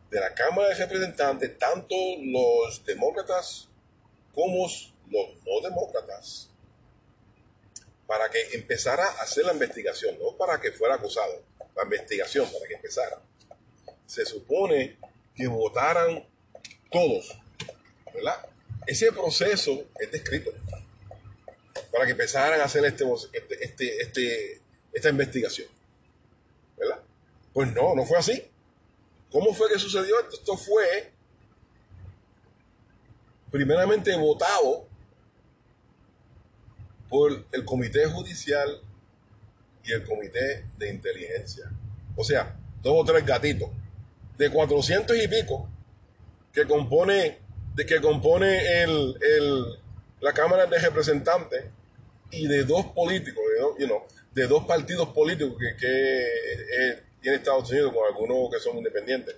de 0.10 0.20
la 0.20 0.34
Cámara 0.34 0.70
de 0.70 0.76
Representantes, 0.76 1.58
tanto 1.58 1.96
los 2.22 2.84
demócratas 2.86 3.68
como 4.34 4.68
los 4.68 5.36
no 5.46 5.62
demócratas, 5.62 6.50
para 8.08 8.30
que 8.30 8.40
empezara 8.54 9.04
a 9.04 9.24
hacer 9.24 9.46
la 9.46 9.54
investigación, 9.54 10.18
no 10.20 10.36
para 10.38 10.60
que 10.60 10.72
fuera 10.72 10.96
acusado, 10.96 11.44
la 11.76 11.84
investigación, 11.84 12.46
para 12.52 12.68
que 12.68 12.76
empezara. 12.76 13.22
Se 14.06 14.26
supone 14.26 14.98
que 15.36 15.48
votaran 15.48 16.28
todos, 16.92 17.38
¿verdad? 18.14 18.46
Ese 18.86 19.12
proceso 19.12 19.86
es 20.00 20.12
descrito 20.12 20.52
para 21.92 22.06
que 22.06 22.12
empezaran 22.12 22.60
a 22.62 22.66
hacer 22.66 22.86
este, 22.86 23.06
este, 23.34 23.64
este, 23.64 24.02
este, 24.02 24.62
esta 24.94 25.10
investigación. 25.10 25.68
¿Verdad? 26.78 27.00
Pues 27.54 27.72
no, 27.74 27.96
no 27.96 28.06
fue 28.06 28.18
así. 28.18 28.52
¿Cómo 29.36 29.54
fue 29.54 29.68
que 29.68 29.78
sucedió 29.78 30.18
esto? 30.18 30.38
Esto 30.38 30.56
fue 30.56 31.12
primeramente 33.52 34.16
votado 34.16 34.88
por 37.10 37.46
el 37.52 37.66
Comité 37.66 38.06
Judicial 38.06 38.80
y 39.84 39.92
el 39.92 40.06
Comité 40.06 40.64
de 40.78 40.90
Inteligencia. 40.90 41.70
O 42.16 42.24
sea, 42.24 42.58
dos 42.82 42.94
o 42.96 43.04
tres 43.04 43.26
gatitos 43.26 43.70
de 44.38 44.50
400 44.50 45.18
y 45.18 45.28
pico 45.28 45.68
que 46.54 46.66
compone, 46.66 47.40
de 47.74 47.86
que 47.86 48.00
compone 48.00 48.84
el, 48.84 49.18
el, 49.22 49.66
la 50.22 50.32
Cámara 50.32 50.66
de 50.66 50.80
Representantes 50.80 51.66
y 52.32 52.48
de 52.48 52.64
dos 52.64 52.86
políticos, 52.86 53.44
de 53.78 53.86
dos, 53.86 54.02
de 54.34 54.48
dos 54.48 54.66
partidos 54.66 55.10
políticos 55.10 55.58
que, 55.60 55.76
que 55.76 56.22
eh, 56.22 57.04
tiene 57.26 57.40
Estados 57.40 57.72
Unidos 57.72 57.92
con 57.92 58.06
algunos 58.06 58.52
que 58.52 58.60
son 58.60 58.78
independientes. 58.78 59.36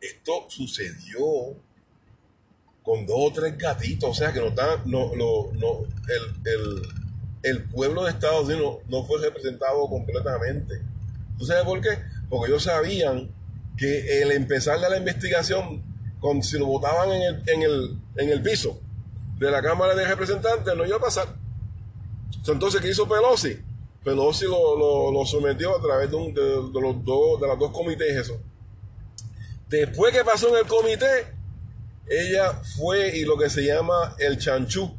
Esto 0.00 0.46
sucedió 0.48 1.54
con 2.82 3.04
dos 3.04 3.18
o 3.18 3.32
tres 3.34 3.58
gatitos, 3.58 4.08
o 4.08 4.14
sea 4.14 4.32
que 4.32 4.40
no 4.40 4.46
está, 4.46 4.80
no, 4.86 5.14
no, 5.14 5.80
el, 6.08 6.82
el, 7.42 7.64
pueblo 7.64 8.04
de 8.04 8.12
Estados 8.12 8.48
Unidos 8.48 8.78
no 8.88 9.04
fue 9.04 9.20
representado 9.20 9.86
completamente. 9.90 10.80
¿Tú 11.38 11.44
sabes 11.44 11.64
por 11.64 11.82
qué? 11.82 11.90
Porque 12.30 12.50
ellos 12.50 12.62
sabían 12.62 13.30
que 13.76 14.22
el 14.22 14.32
empezar 14.32 14.80
la 14.80 14.96
investigación, 14.96 15.82
con, 16.18 16.42
si 16.42 16.58
lo 16.58 16.64
votaban 16.64 17.10
en 17.10 17.22
el, 17.22 17.42
en 17.46 17.62
el, 17.62 17.98
en 18.16 18.30
el 18.30 18.42
piso, 18.42 18.80
de 19.36 19.50
la 19.50 19.60
Cámara 19.60 19.94
de 19.94 20.06
Representantes 20.06 20.74
no 20.74 20.86
iba 20.86 20.96
a 20.96 21.00
pasar. 21.00 21.36
Entonces, 22.46 22.80
¿qué 22.80 22.88
hizo 22.88 23.06
Pelosi? 23.06 23.69
Pelosi 24.04 24.46
lo, 24.46 25.24
sometió 25.26 25.76
a 25.76 25.82
través 25.82 26.10
de, 26.10 26.16
los 26.16 27.04
dos, 27.04 27.40
de 27.40 27.46
las 27.46 27.58
dos 27.58 27.70
comités 27.70 28.16
eso. 28.16 28.40
Después 29.68 30.12
que 30.12 30.24
pasó 30.24 30.48
en 30.48 30.56
el 30.56 30.66
comité, 30.66 31.26
ella 32.08 32.52
fue 32.76 33.16
y 33.16 33.24
lo 33.24 33.36
que 33.36 33.50
se 33.50 33.62
llama 33.62 34.16
el 34.18 34.38
chanchú. 34.38 34.96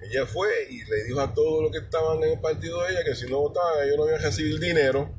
Ella 0.00 0.26
fue 0.26 0.48
y 0.70 0.84
le 0.84 1.04
dijo 1.04 1.20
a 1.20 1.32
todos 1.32 1.62
los 1.62 1.72
que 1.72 1.78
estaban 1.78 2.22
en 2.22 2.32
el 2.32 2.40
partido 2.40 2.82
de 2.82 2.92
ella 2.92 3.04
que 3.04 3.14
si 3.14 3.26
no 3.30 3.40
votaban 3.40 3.84
ellos 3.84 3.96
no 3.96 4.06
iban 4.06 4.20
a 4.20 4.22
recibir 4.22 4.58
dinero. 4.60 5.10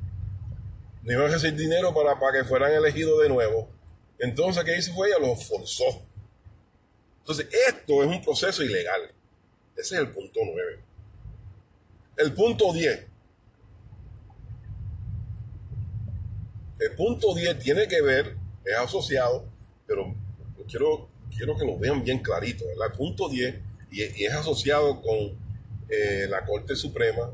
No 1.04 1.12
iban 1.12 1.26
a 1.26 1.34
recibir 1.34 1.56
dinero 1.56 1.94
para, 1.94 2.20
para 2.20 2.40
que 2.40 2.48
fueran 2.48 2.72
elegidos 2.72 3.22
de 3.22 3.30
nuevo. 3.30 3.70
Entonces, 4.20 4.64
¿qué 4.64 4.78
hizo 4.78 4.94
fue? 4.94 5.10
Ella 5.10 5.20
los 5.20 5.44
forzó 5.46 6.06
entonces, 7.22 7.48
esto 7.68 8.02
es 8.04 8.10
un 8.10 8.22
proceso 8.22 8.64
ilegal. 8.64 9.12
Ese 9.76 9.96
es 9.96 10.02
el 10.02 10.10
punto 10.12 10.40
9. 10.44 10.80
El 12.22 12.34
punto 12.34 12.72
10. 12.72 13.08
El 16.80 16.96
punto 16.96 17.34
10 17.34 17.58
tiene 17.58 17.88
que 17.88 18.00
ver, 18.04 18.38
es 18.64 18.78
asociado, 18.78 19.48
pero 19.88 20.14
quiero, 20.70 21.10
quiero 21.36 21.58
que 21.58 21.66
lo 21.66 21.80
vean 21.80 22.04
bien 22.04 22.20
clarito. 22.20 22.64
El 22.66 22.92
punto 22.96 23.28
10 23.28 23.56
y, 23.90 24.04
es 24.04 24.34
asociado 24.34 25.02
con 25.02 25.36
eh, 25.90 26.28
la 26.30 26.46
Corte 26.46 26.76
Suprema, 26.76 27.32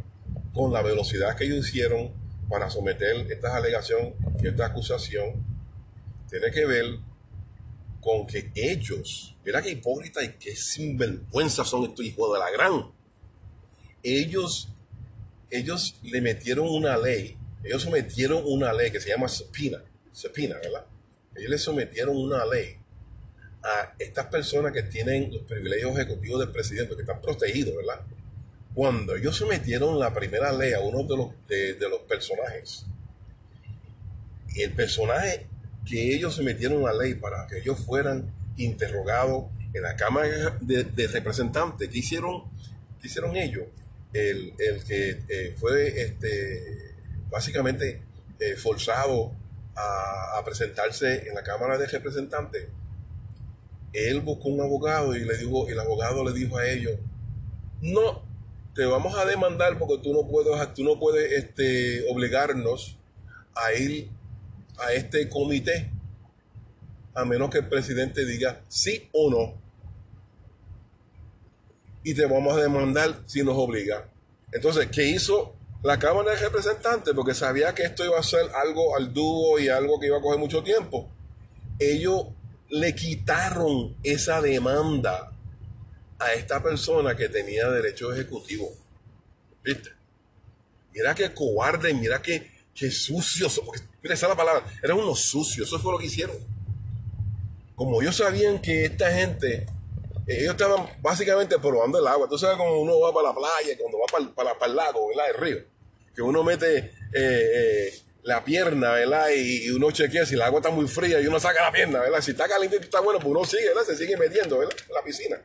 con 0.53 0.71
la 0.71 0.81
velocidad 0.81 1.35
que 1.35 1.43
ellos 1.43 1.67
hicieron 1.67 2.13
para 2.47 2.69
someter 2.69 3.29
esta 3.29 3.57
alegación, 3.57 4.13
esta 4.41 4.67
acusación, 4.67 5.33
tiene 6.29 6.49
que 6.49 6.65
ver 6.65 6.85
con 7.99 8.25
que 8.25 8.51
ellos, 8.55 9.35
mira 9.43 9.61
qué 9.61 9.71
hipócrita 9.71 10.23
y 10.23 10.37
qué 10.39 10.55
sinvergüenza 10.55 11.65
son 11.65 11.83
estos 11.83 12.05
hijos 12.05 12.31
de 12.31 12.39
la 12.39 12.51
gran. 12.51 12.89
Ellos, 14.01 14.69
ellos 15.49 15.99
le 16.03 16.21
metieron 16.21 16.67
una 16.67 16.97
ley, 16.97 17.37
ellos 17.63 17.83
sometieron 17.83 18.43
una 18.45 18.73
ley 18.73 18.91
que 18.91 18.99
se 18.99 19.09
llama 19.09 19.27
subpoena, 19.27 19.83
subpoena, 20.11 20.55
¿verdad? 20.55 20.85
Ellos 21.35 21.49
le 21.49 21.57
sometieron 21.57 22.15
una 22.15 22.45
ley 22.45 22.77
a 23.63 23.93
estas 23.99 24.27
personas 24.27 24.71
que 24.71 24.83
tienen 24.83 25.33
los 25.33 25.43
privilegios 25.43 25.91
ejecutivos 25.97 26.39
del 26.39 26.51
presidente, 26.51 26.95
que 26.95 27.01
están 27.01 27.21
protegidos, 27.21 27.75
¿verdad? 27.75 28.01
Cuando 28.73 29.15
ellos 29.15 29.35
sometieron 29.35 29.99
la 29.99 30.13
primera 30.13 30.51
ley 30.51 30.73
a 30.73 30.79
uno 30.79 31.03
de 31.03 31.17
los, 31.17 31.29
de, 31.47 31.73
de 31.73 31.89
los 31.89 32.01
personajes, 32.01 32.85
el 34.55 34.71
personaje 34.73 35.47
que 35.85 36.15
ellos 36.15 36.35
se 36.35 36.43
metieron 36.43 36.87
a 36.87 36.93
la 36.93 37.03
ley 37.03 37.15
para 37.15 37.47
que 37.47 37.59
ellos 37.59 37.79
fueran 37.79 38.31
interrogados 38.57 39.45
en 39.73 39.81
la 39.81 39.95
Cámara 39.95 40.57
de, 40.59 41.07
Representantes. 41.07 41.89
¿Qué 41.89 41.99
hicieron, 41.99 42.43
qué 43.01 43.07
hicieron 43.07 43.35
ellos? 43.35 43.65
El, 44.17 44.53
que 44.85 45.21
eh, 45.29 45.55
fue 45.57 46.01
este, 46.01 46.95
básicamente 47.29 48.01
eh, 48.39 48.55
forzado 48.55 49.33
a, 49.75 50.41
presentarse 50.45 51.27
en 51.27 51.35
la 51.35 51.43
Cámara 51.43 51.77
de 51.77 51.87
Representantes, 51.87 52.67
él 53.91 54.21
buscó 54.21 54.49
un 54.49 54.61
abogado 54.61 55.15
y 55.15 55.25
le 55.25 55.37
dijo, 55.37 55.67
el 55.67 55.77
abogado 55.79 56.23
le 56.23 56.31
dijo 56.31 56.57
a 56.57 56.67
ellos, 56.67 56.97
no, 57.81 58.23
te 58.73 58.85
vamos 58.85 59.17
a 59.17 59.25
demandar 59.25 59.77
porque 59.77 59.97
tú 60.01 60.13
no 60.13 60.27
puedes, 60.27 60.73
tú 60.73 60.83
no 60.83 60.99
puedes 60.99 61.31
este, 61.33 62.05
obligarnos 62.09 62.97
a 63.55 63.73
ir 63.73 64.09
a 64.77 64.93
este 64.93 65.27
comité 65.27 65.91
a 67.17 67.25
menos 67.25 67.49
que 67.49 67.57
el 67.57 67.67
presidente 67.67 68.25
diga 68.25 68.61
sí 68.67 69.09
o 69.11 69.31
no. 69.31 69.66
Y 72.07 72.13
te 72.13 72.25
vamos 72.25 72.57
a 72.57 72.61
demandar 72.61 73.23
si 73.25 73.43
nos 73.43 73.57
obliga. 73.57 74.09
Entonces, 74.53 74.87
¿qué 74.87 75.03
hizo 75.03 75.57
la 75.83 75.99
Cámara 75.99 76.31
de 76.31 76.37
Representantes? 76.37 77.13
Porque 77.13 77.33
sabía 77.33 77.75
que 77.75 77.83
esto 77.83 78.05
iba 78.05 78.17
a 78.17 78.23
ser 78.23 78.49
algo 78.55 78.95
al 78.95 79.13
dúo 79.13 79.59
y 79.59 79.67
algo 79.67 79.99
que 79.99 80.07
iba 80.07 80.17
a 80.17 80.21
coger 80.21 80.39
mucho 80.39 80.63
tiempo. 80.63 81.11
Ellos 81.77 82.27
le 82.69 82.95
quitaron 82.95 83.97
esa 84.03 84.39
demanda 84.41 85.33
a 86.17 86.31
esta 86.31 86.63
persona 86.63 87.13
que 87.13 87.27
tenía 87.27 87.67
derecho 87.69 88.13
ejecutivo. 88.13 88.69
¿Viste? 89.61 89.89
Mira 90.93 91.13
qué 91.13 91.33
cobarde, 91.33 91.93
mira 91.93 92.21
qué, 92.21 92.49
qué 92.73 92.89
sucios. 92.89 93.61
Mira, 94.01 94.15
esa 94.15 94.27
es 94.27 94.29
la 94.29 94.37
palabra. 94.37 94.63
Eran 94.81 94.97
unos 94.97 95.25
sucios. 95.25 95.67
Eso 95.67 95.77
fue 95.77 95.91
lo 95.91 95.99
que 95.99 96.05
hicieron. 96.05 96.37
como 97.75 98.01
ellos 98.01 98.15
sabían 98.15 98.61
que 98.61 98.85
esta 98.85 99.11
gente, 99.11 99.67
ellos 100.27 100.51
estaban 100.51 100.89
básicamente 101.01 101.57
probando 101.57 101.99
el 101.99 102.07
agua. 102.07 102.27
Tú 102.27 102.37
sabes 102.37 102.57
cómo 102.57 102.81
uno 102.81 102.99
va 102.99 103.13
para 103.13 103.29
la 103.29 103.33
playa, 103.33 103.77
cuando 103.79 103.97
va 103.99 104.33
para, 104.35 104.53
para, 104.57 104.69
el 104.69 104.75
lago, 104.75 105.07
¿verdad? 105.07 105.25
El 105.33 105.41
río. 105.41 105.57
Que 106.13 106.21
uno 106.21 106.43
mete 106.43 106.77
eh, 106.77 106.91
eh, 107.13 107.93
la 108.23 108.43
pierna, 108.43 108.91
¿verdad? 108.91 109.29
Y, 109.33 109.69
uno 109.71 109.89
chequea 109.91 110.25
si 110.25 110.35
el 110.35 110.41
agua 110.41 110.59
está 110.59 110.69
muy 110.69 110.87
fría 110.87 111.21
y 111.21 111.27
uno 111.27 111.39
saca 111.39 111.61
la 111.61 111.71
pierna, 111.71 112.01
¿verdad? 112.01 112.19
Si 112.21 112.31
está 112.31 112.47
caliente 112.47 112.77
y 112.77 112.83
está 112.83 112.99
bueno, 112.99 113.19
pues 113.19 113.31
uno 113.31 113.45
sigue, 113.45 113.69
¿verdad? 113.69 113.83
Se 113.83 113.95
sigue 113.95 114.17
metiendo, 114.17 114.57
¿verdad? 114.57 114.75
En 114.87 114.93
la 114.93 115.01
piscina. 115.01 115.41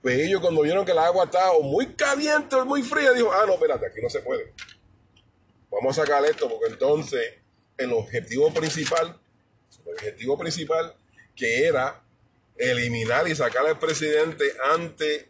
Pues 0.00 0.18
ellos 0.18 0.40
cuando 0.40 0.62
vieron 0.62 0.86
que 0.86 0.92
el 0.92 0.98
agua 0.98 1.24
estaba 1.24 1.58
muy 1.60 1.94
caliente 1.94 2.56
o 2.56 2.64
muy 2.64 2.82
fría, 2.82 3.12
dijo, 3.12 3.30
ah, 3.32 3.44
no, 3.46 3.54
espérate, 3.54 3.86
aquí 3.86 4.00
no 4.02 4.08
se 4.08 4.20
puede. 4.20 4.54
Vamos 5.70 5.98
a 5.98 6.02
sacar 6.02 6.24
esto 6.24 6.48
porque 6.48 6.72
entonces 6.72 7.34
el 7.76 7.92
objetivo 7.92 8.52
principal, 8.54 9.20
el 9.84 9.92
objetivo 9.92 10.38
principal 10.38 10.96
que 11.34 11.66
era 11.66 12.02
eliminar 12.58 13.28
y 13.28 13.34
sacar 13.34 13.66
al 13.66 13.78
presidente 13.78 14.44
antes 14.74 15.26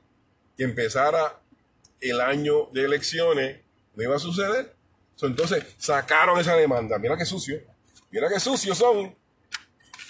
que 0.57 0.65
empezara 0.65 1.41
el 2.01 2.21
año 2.21 2.67
de 2.73 2.85
elecciones, 2.85 3.61
no 3.95 4.03
iba 4.03 4.17
a 4.17 4.19
suceder. 4.21 4.75
Entonces 5.23 5.65
sacaron 5.79 6.39
esa 6.39 6.55
demanda. 6.57 6.99
Mira 6.99 7.17
qué 7.17 7.25
sucio. 7.25 7.61
Mira 8.11 8.29
qué 8.29 8.39
sucios 8.39 8.79
son. 8.79 9.15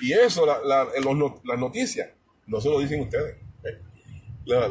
Y 0.01 0.13
eso, 0.13 0.45
las 0.47 1.59
noticias, 1.59 2.11
no 2.47 2.61
se 2.61 2.69
lo 2.69 2.81
dicen 2.81 3.01
ustedes. 3.01 3.37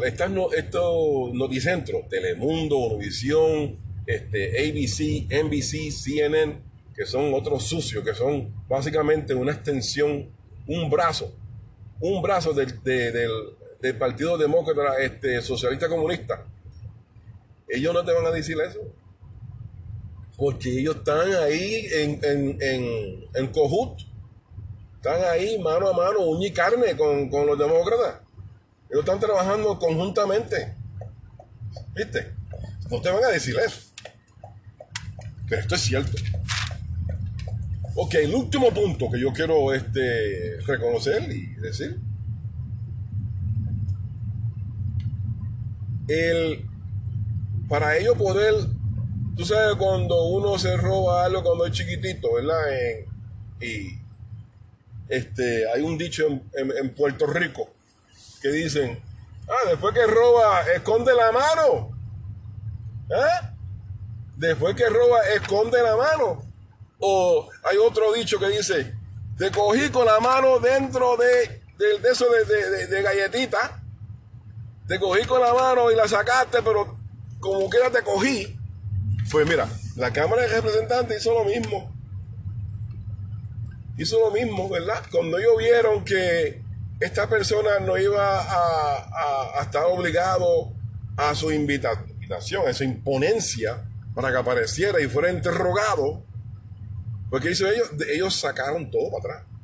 estas, 0.05 0.31
estos 0.55 1.33
noticentros, 1.33 2.07
Telemundo, 2.09 2.77
Univisión, 2.77 3.79
este, 4.05 4.59
ABC, 4.59 5.27
NBC, 5.43 5.91
CNN, 5.91 6.61
que 6.95 7.05
son 7.05 7.33
otros 7.33 7.63
sucios, 7.63 8.03
que 8.03 8.13
son 8.13 8.53
básicamente 8.67 9.33
una 9.33 9.51
extensión, 9.51 10.29
un 10.67 10.89
brazo, 10.89 11.35
un 11.99 12.21
brazo 12.21 12.53
del, 12.53 12.81
del, 12.83 13.97
Partido 13.99 14.37
Demócrata 14.37 14.99
este, 14.99 15.41
Socialista 15.41 15.87
Comunista. 15.87 16.43
Ellos 17.67 17.93
no 17.93 18.03
te 18.03 18.13
van 18.13 18.25
a 18.25 18.31
decir 18.31 18.57
eso. 18.59 18.79
Porque 20.37 20.79
ellos 20.79 20.97
están 20.97 21.31
ahí 21.35 21.87
en, 21.93 22.19
en, 22.23 22.57
en, 22.61 23.25
en 23.33 23.47
cojut. 23.51 24.01
Están 24.95 25.23
ahí 25.25 25.59
mano 25.59 25.89
a 25.89 25.93
mano, 25.93 26.21
uña 26.21 26.47
y 26.47 26.51
carne 26.51 26.97
con, 26.97 27.29
con 27.29 27.45
los 27.45 27.59
demócratas. 27.59 28.21
Ellos 28.89 29.03
están 29.03 29.19
trabajando 29.19 29.77
conjuntamente. 29.77 30.75
¿Viste? 31.95 32.33
No 32.89 33.01
te 33.01 33.11
van 33.11 33.23
a 33.23 33.29
decir 33.29 33.55
eso. 33.63 33.91
Pero 35.47 35.61
esto 35.61 35.75
es 35.75 35.81
cierto. 35.81 36.17
Ok, 37.97 38.15
el 38.15 38.35
último 38.35 38.71
punto 38.71 39.09
que 39.09 39.19
yo 39.19 39.31
quiero 39.31 39.73
este, 39.73 40.59
reconocer 40.67 41.31
y 41.31 41.45
decir. 41.55 41.97
El, 46.09 46.65
para 47.69 47.97
ello 47.97 48.15
poder, 48.15 48.53
tú 49.37 49.45
sabes, 49.45 49.75
cuando 49.77 50.25
uno 50.25 50.59
se 50.59 50.75
roba 50.75 51.23
algo 51.23 51.41
cuando 51.41 51.65
es 51.65 51.71
chiquitito, 51.71 52.33
¿verdad? 52.33 52.61
y 53.61 53.97
este, 55.07 55.71
hay 55.71 55.81
un 55.81 55.97
dicho 55.97 56.27
en, 56.27 56.43
en 56.53 56.93
Puerto 56.93 57.25
Rico 57.25 57.69
que 58.41 58.49
dicen, 58.49 58.99
ah, 59.47 59.69
después 59.69 59.93
que 59.93 60.05
roba, 60.05 60.63
esconde 60.75 61.13
la 61.15 61.31
mano. 61.31 61.97
¿Eh? 63.09 63.47
Después 64.35 64.75
que 64.75 64.89
roba, 64.89 65.21
esconde 65.33 65.81
la 65.81 65.95
mano. 65.95 66.44
O 66.99 67.49
hay 67.63 67.77
otro 67.77 68.13
dicho 68.13 68.39
que 68.39 68.49
dice, 68.49 68.93
te 69.37 69.51
cogí 69.51 69.89
con 69.89 70.05
la 70.05 70.19
mano 70.19 70.59
dentro 70.59 71.17
de, 71.17 71.61
de, 71.77 72.09
eso 72.09 72.25
de, 72.29 72.87
de, 72.87 73.01
galletita. 73.01 73.81
Te 74.87 74.99
cogí 74.99 75.25
con 75.25 75.41
la 75.41 75.53
mano 75.53 75.91
y 75.91 75.95
la 75.95 76.07
sacaste, 76.07 76.61
pero 76.61 76.97
como 77.39 77.69
quiera 77.69 77.89
te 77.89 78.01
cogí. 78.01 78.57
Pues 79.31 79.47
mira, 79.47 79.67
la 79.95 80.13
Cámara 80.13 80.43
de 80.43 80.49
Representantes 80.49 81.21
hizo 81.21 81.33
lo 81.33 81.43
mismo. 81.43 81.91
Hizo 83.97 84.19
lo 84.19 84.31
mismo, 84.31 84.69
¿verdad? 84.69 85.03
Cuando 85.11 85.37
ellos 85.37 85.57
vieron 85.57 86.05
que 86.05 86.61
esta 86.99 87.27
persona 87.27 87.79
no 87.79 87.97
iba 87.97 88.41
a, 88.41 89.59
a 89.59 89.61
estar 89.63 89.85
obligado 89.85 90.71
a 91.17 91.33
su 91.33 91.51
invitación, 91.51 92.67
a 92.67 92.73
su 92.73 92.83
imponencia, 92.83 93.85
para 94.13 94.31
que 94.31 94.37
apareciera 94.37 95.01
y 95.01 95.07
fuera 95.07 95.31
interrogado. 95.31 96.23
Porque 97.29 97.51
hizo 97.51 97.67
ellos, 97.67 97.89
ellos 98.07 98.35
sacaron 98.35 98.89
todo 98.91 99.09
para 99.11 99.35
atrás. 99.35 99.55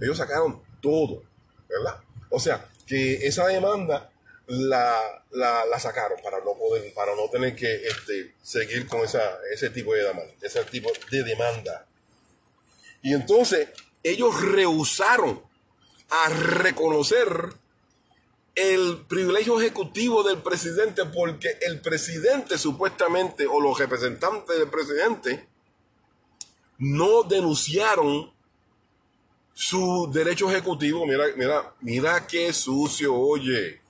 Ellos 0.00 0.16
sacaron 0.16 0.62
todo, 0.80 1.22
¿verdad? 1.68 2.00
O 2.30 2.38
sea, 2.38 2.66
que 2.86 3.26
esa 3.26 3.46
demanda 3.46 4.10
la, 4.46 5.24
la, 5.30 5.78
sacaron 5.78 6.18
para 6.22 6.38
no 6.38 6.54
poder, 6.58 6.92
para 6.94 7.14
no 7.14 7.28
tener 7.28 7.54
que 7.54 7.86
este, 7.86 8.34
seguir 8.42 8.86
con 8.88 9.02
esa, 9.02 9.38
ese 9.52 9.70
tipo 9.70 9.94
de 9.94 10.02
demanda, 10.02 10.32
ese 10.40 10.64
tipo 10.64 10.90
de 11.10 11.22
demanda. 11.22 11.86
Y 13.02 13.14
entonces 13.14 13.68
ellos 14.02 14.40
rehusaron 14.40 15.42
a 16.10 16.28
reconocer 16.28 17.28
el 18.56 19.04
privilegio 19.08 19.60
ejecutivo 19.60 20.22
del 20.22 20.38
presidente 20.38 21.04
porque 21.04 21.56
el 21.62 21.80
presidente 21.80 22.58
supuestamente 22.58 23.46
o 23.46 23.60
los 23.60 23.78
representantes 23.78 24.58
del 24.58 24.68
presidente 24.68 25.48
no 26.80 27.22
denunciaron 27.22 28.32
su 29.52 30.10
derecho 30.10 30.50
ejecutivo. 30.50 31.06
Mira, 31.06 31.26
mira, 31.36 31.74
mira 31.80 32.26
qué 32.26 32.52
sucio, 32.52 33.14
oye. 33.14 33.80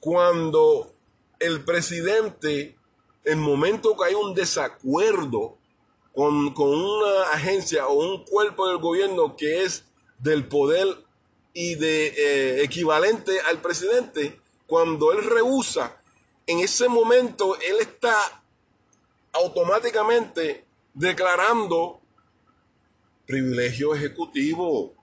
Cuando 0.00 0.92
el 1.38 1.64
presidente, 1.64 2.76
en 3.24 3.38
momento 3.38 3.96
que 3.96 4.06
hay 4.06 4.14
un 4.14 4.34
desacuerdo 4.34 5.56
con, 6.12 6.52
con 6.52 6.68
una 6.68 7.30
agencia 7.32 7.86
o 7.86 7.94
un 7.94 8.24
cuerpo 8.24 8.66
del 8.66 8.78
gobierno 8.78 9.36
que 9.36 9.62
es 9.62 9.84
del 10.18 10.48
poder 10.48 10.88
y 11.54 11.76
de 11.76 12.08
eh, 12.08 12.64
equivalente 12.64 13.40
al 13.42 13.60
presidente, 13.60 14.40
cuando 14.66 15.12
él 15.12 15.22
rehúsa, 15.22 16.00
en 16.48 16.58
ese 16.58 16.88
momento 16.88 17.56
él 17.60 17.76
está 17.80 18.42
automáticamente 19.32 20.64
declarando 20.94 22.00
privilegio 23.26 23.94
ejecutivo. 23.94 24.94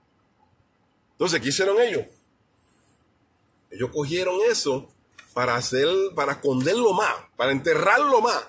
Entonces, 1.12 1.40
¿qué 1.40 1.48
hicieron 1.48 1.80
ellos? 1.80 2.06
Ellos 3.70 3.90
cogieron 3.90 4.36
eso 4.48 4.88
para 5.32 5.54
hacer, 5.54 5.88
para 6.14 6.32
esconderlo 6.32 6.92
más, 6.92 7.14
para 7.36 7.52
enterrarlo 7.52 8.20
más. 8.20 8.46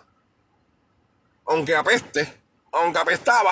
Aunque 1.45 1.75
apeste, 1.75 2.41
aunque 2.71 2.99
apestaba. 2.99 3.51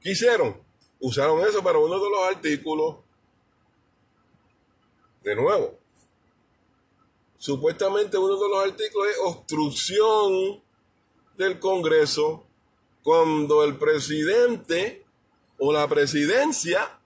¿Qué 0.00 0.12
hicieron? 0.12 0.56
Usaron 1.00 1.40
eso 1.46 1.62
para 1.62 1.78
uno 1.78 1.98
de 1.98 2.10
los 2.10 2.28
artículos 2.28 2.96
de 5.22 5.36
nuevo, 5.36 5.78
supuestamente 7.36 8.16
uno 8.16 8.36
de 8.36 8.48
los 8.48 8.64
artículos 8.64 9.08
es 9.10 9.16
obstrucción 9.22 10.62
del 11.36 11.58
Congreso 11.58 12.46
cuando 13.02 13.64
el 13.64 13.76
presidente 13.76 15.04
o 15.58 15.72
la 15.72 15.86
presidencia 15.88 16.98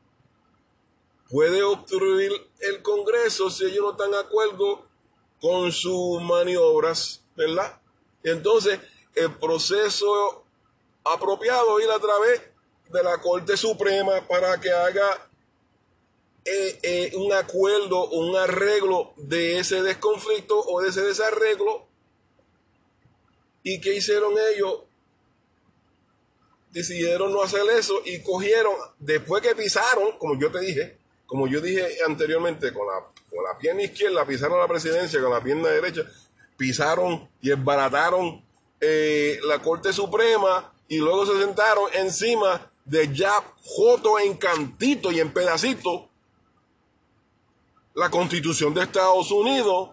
puede 1.28 1.62
obstruir 1.62 2.30
el 2.60 2.82
Congreso 2.82 3.50
si 3.50 3.64
ellos 3.64 3.80
no 3.82 3.90
están 3.92 4.10
de 4.10 4.18
acuerdo 4.18 4.86
con 5.40 5.72
sus 5.72 6.22
maniobras, 6.22 7.22
¿verdad? 7.36 7.80
Entonces, 8.22 8.80
el 9.14 9.32
proceso 9.36 10.44
apropiado 11.04 11.80
ir 11.80 11.90
a 11.90 11.98
través 11.98 12.42
de 12.88 13.02
la 13.02 13.20
Corte 13.20 13.56
Suprema 13.56 14.26
para 14.26 14.60
que 14.60 14.70
haga 14.70 15.28
eh, 16.44 16.78
eh, 16.82 17.12
un 17.16 17.32
acuerdo, 17.32 18.08
un 18.10 18.36
arreglo 18.36 19.12
de 19.16 19.58
ese 19.58 19.82
desconflicto 19.82 20.58
o 20.58 20.80
de 20.80 20.90
ese 20.90 21.02
desarreglo. 21.02 21.86
¿Y 23.62 23.80
qué 23.80 23.94
hicieron 23.94 24.34
ellos? 24.52 24.80
Decidieron 26.74 27.32
no 27.32 27.42
hacer 27.42 27.62
eso 27.78 28.02
y 28.04 28.20
cogieron, 28.22 28.74
después 28.98 29.42
que 29.42 29.54
pisaron, 29.54 30.18
como 30.18 30.38
yo 30.38 30.50
te 30.50 30.60
dije, 30.60 30.98
como 31.24 31.46
yo 31.46 31.60
dije 31.60 31.86
anteriormente, 32.06 32.72
con 32.74 32.86
la, 32.86 33.00
con 33.30 33.42
la 33.42 33.56
pierna 33.56 33.82
izquierda 33.82 34.26
pisaron 34.26 34.58
la 34.58 34.68
presidencia, 34.68 35.22
con 35.22 35.30
la 35.30 35.42
pierna 35.42 35.68
derecha 35.68 36.02
pisaron 36.56 37.28
y 37.40 37.50
esbarataron 37.50 38.44
eh, 38.80 39.38
la 39.44 39.60
Corte 39.60 39.92
Suprema 39.92 40.72
y 40.88 40.98
luego 40.98 41.26
se 41.26 41.40
sentaron 41.40 41.88
encima 41.94 42.70
de 42.84 43.12
ya 43.14 43.32
joto 43.62 44.18
en 44.18 44.36
cantito 44.36 45.10
y 45.10 45.20
en 45.20 45.32
pedacito 45.32 46.08
la 47.94 48.10
constitución 48.10 48.74
de 48.74 48.82
Estados 48.82 49.30
Unidos 49.30 49.90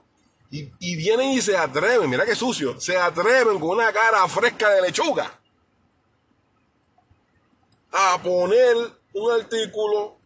y, 0.49 0.95
vienen 0.97 1.29
y 1.29 1.41
se 1.41 1.55
atreven, 1.55 2.09
mira 2.09 2.25
qué 2.25 2.35
sucio, 2.35 2.77
se 2.77 2.97
atreven 2.97 3.57
con 3.57 3.69
una 3.69 3.93
cara 3.93 4.27
fresca 4.27 4.69
de 4.71 4.81
lechuga 4.81 5.39
a 7.91 8.21
poner 8.21 8.75
un 9.13 9.31
artículo 9.31 10.17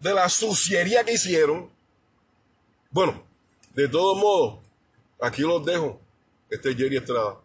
de 0.00 0.12
la 0.12 0.28
suciería 0.28 1.04
que 1.04 1.14
hicieron. 1.14 1.70
Bueno, 2.90 3.24
de 3.74 3.88
todos 3.88 4.16
modos, 4.18 4.58
aquí 5.20 5.42
los 5.42 5.64
dejo. 5.64 6.00
Este 6.50 6.70
es 6.70 6.76
Jerry 6.76 6.96
Estrada. 6.96 7.43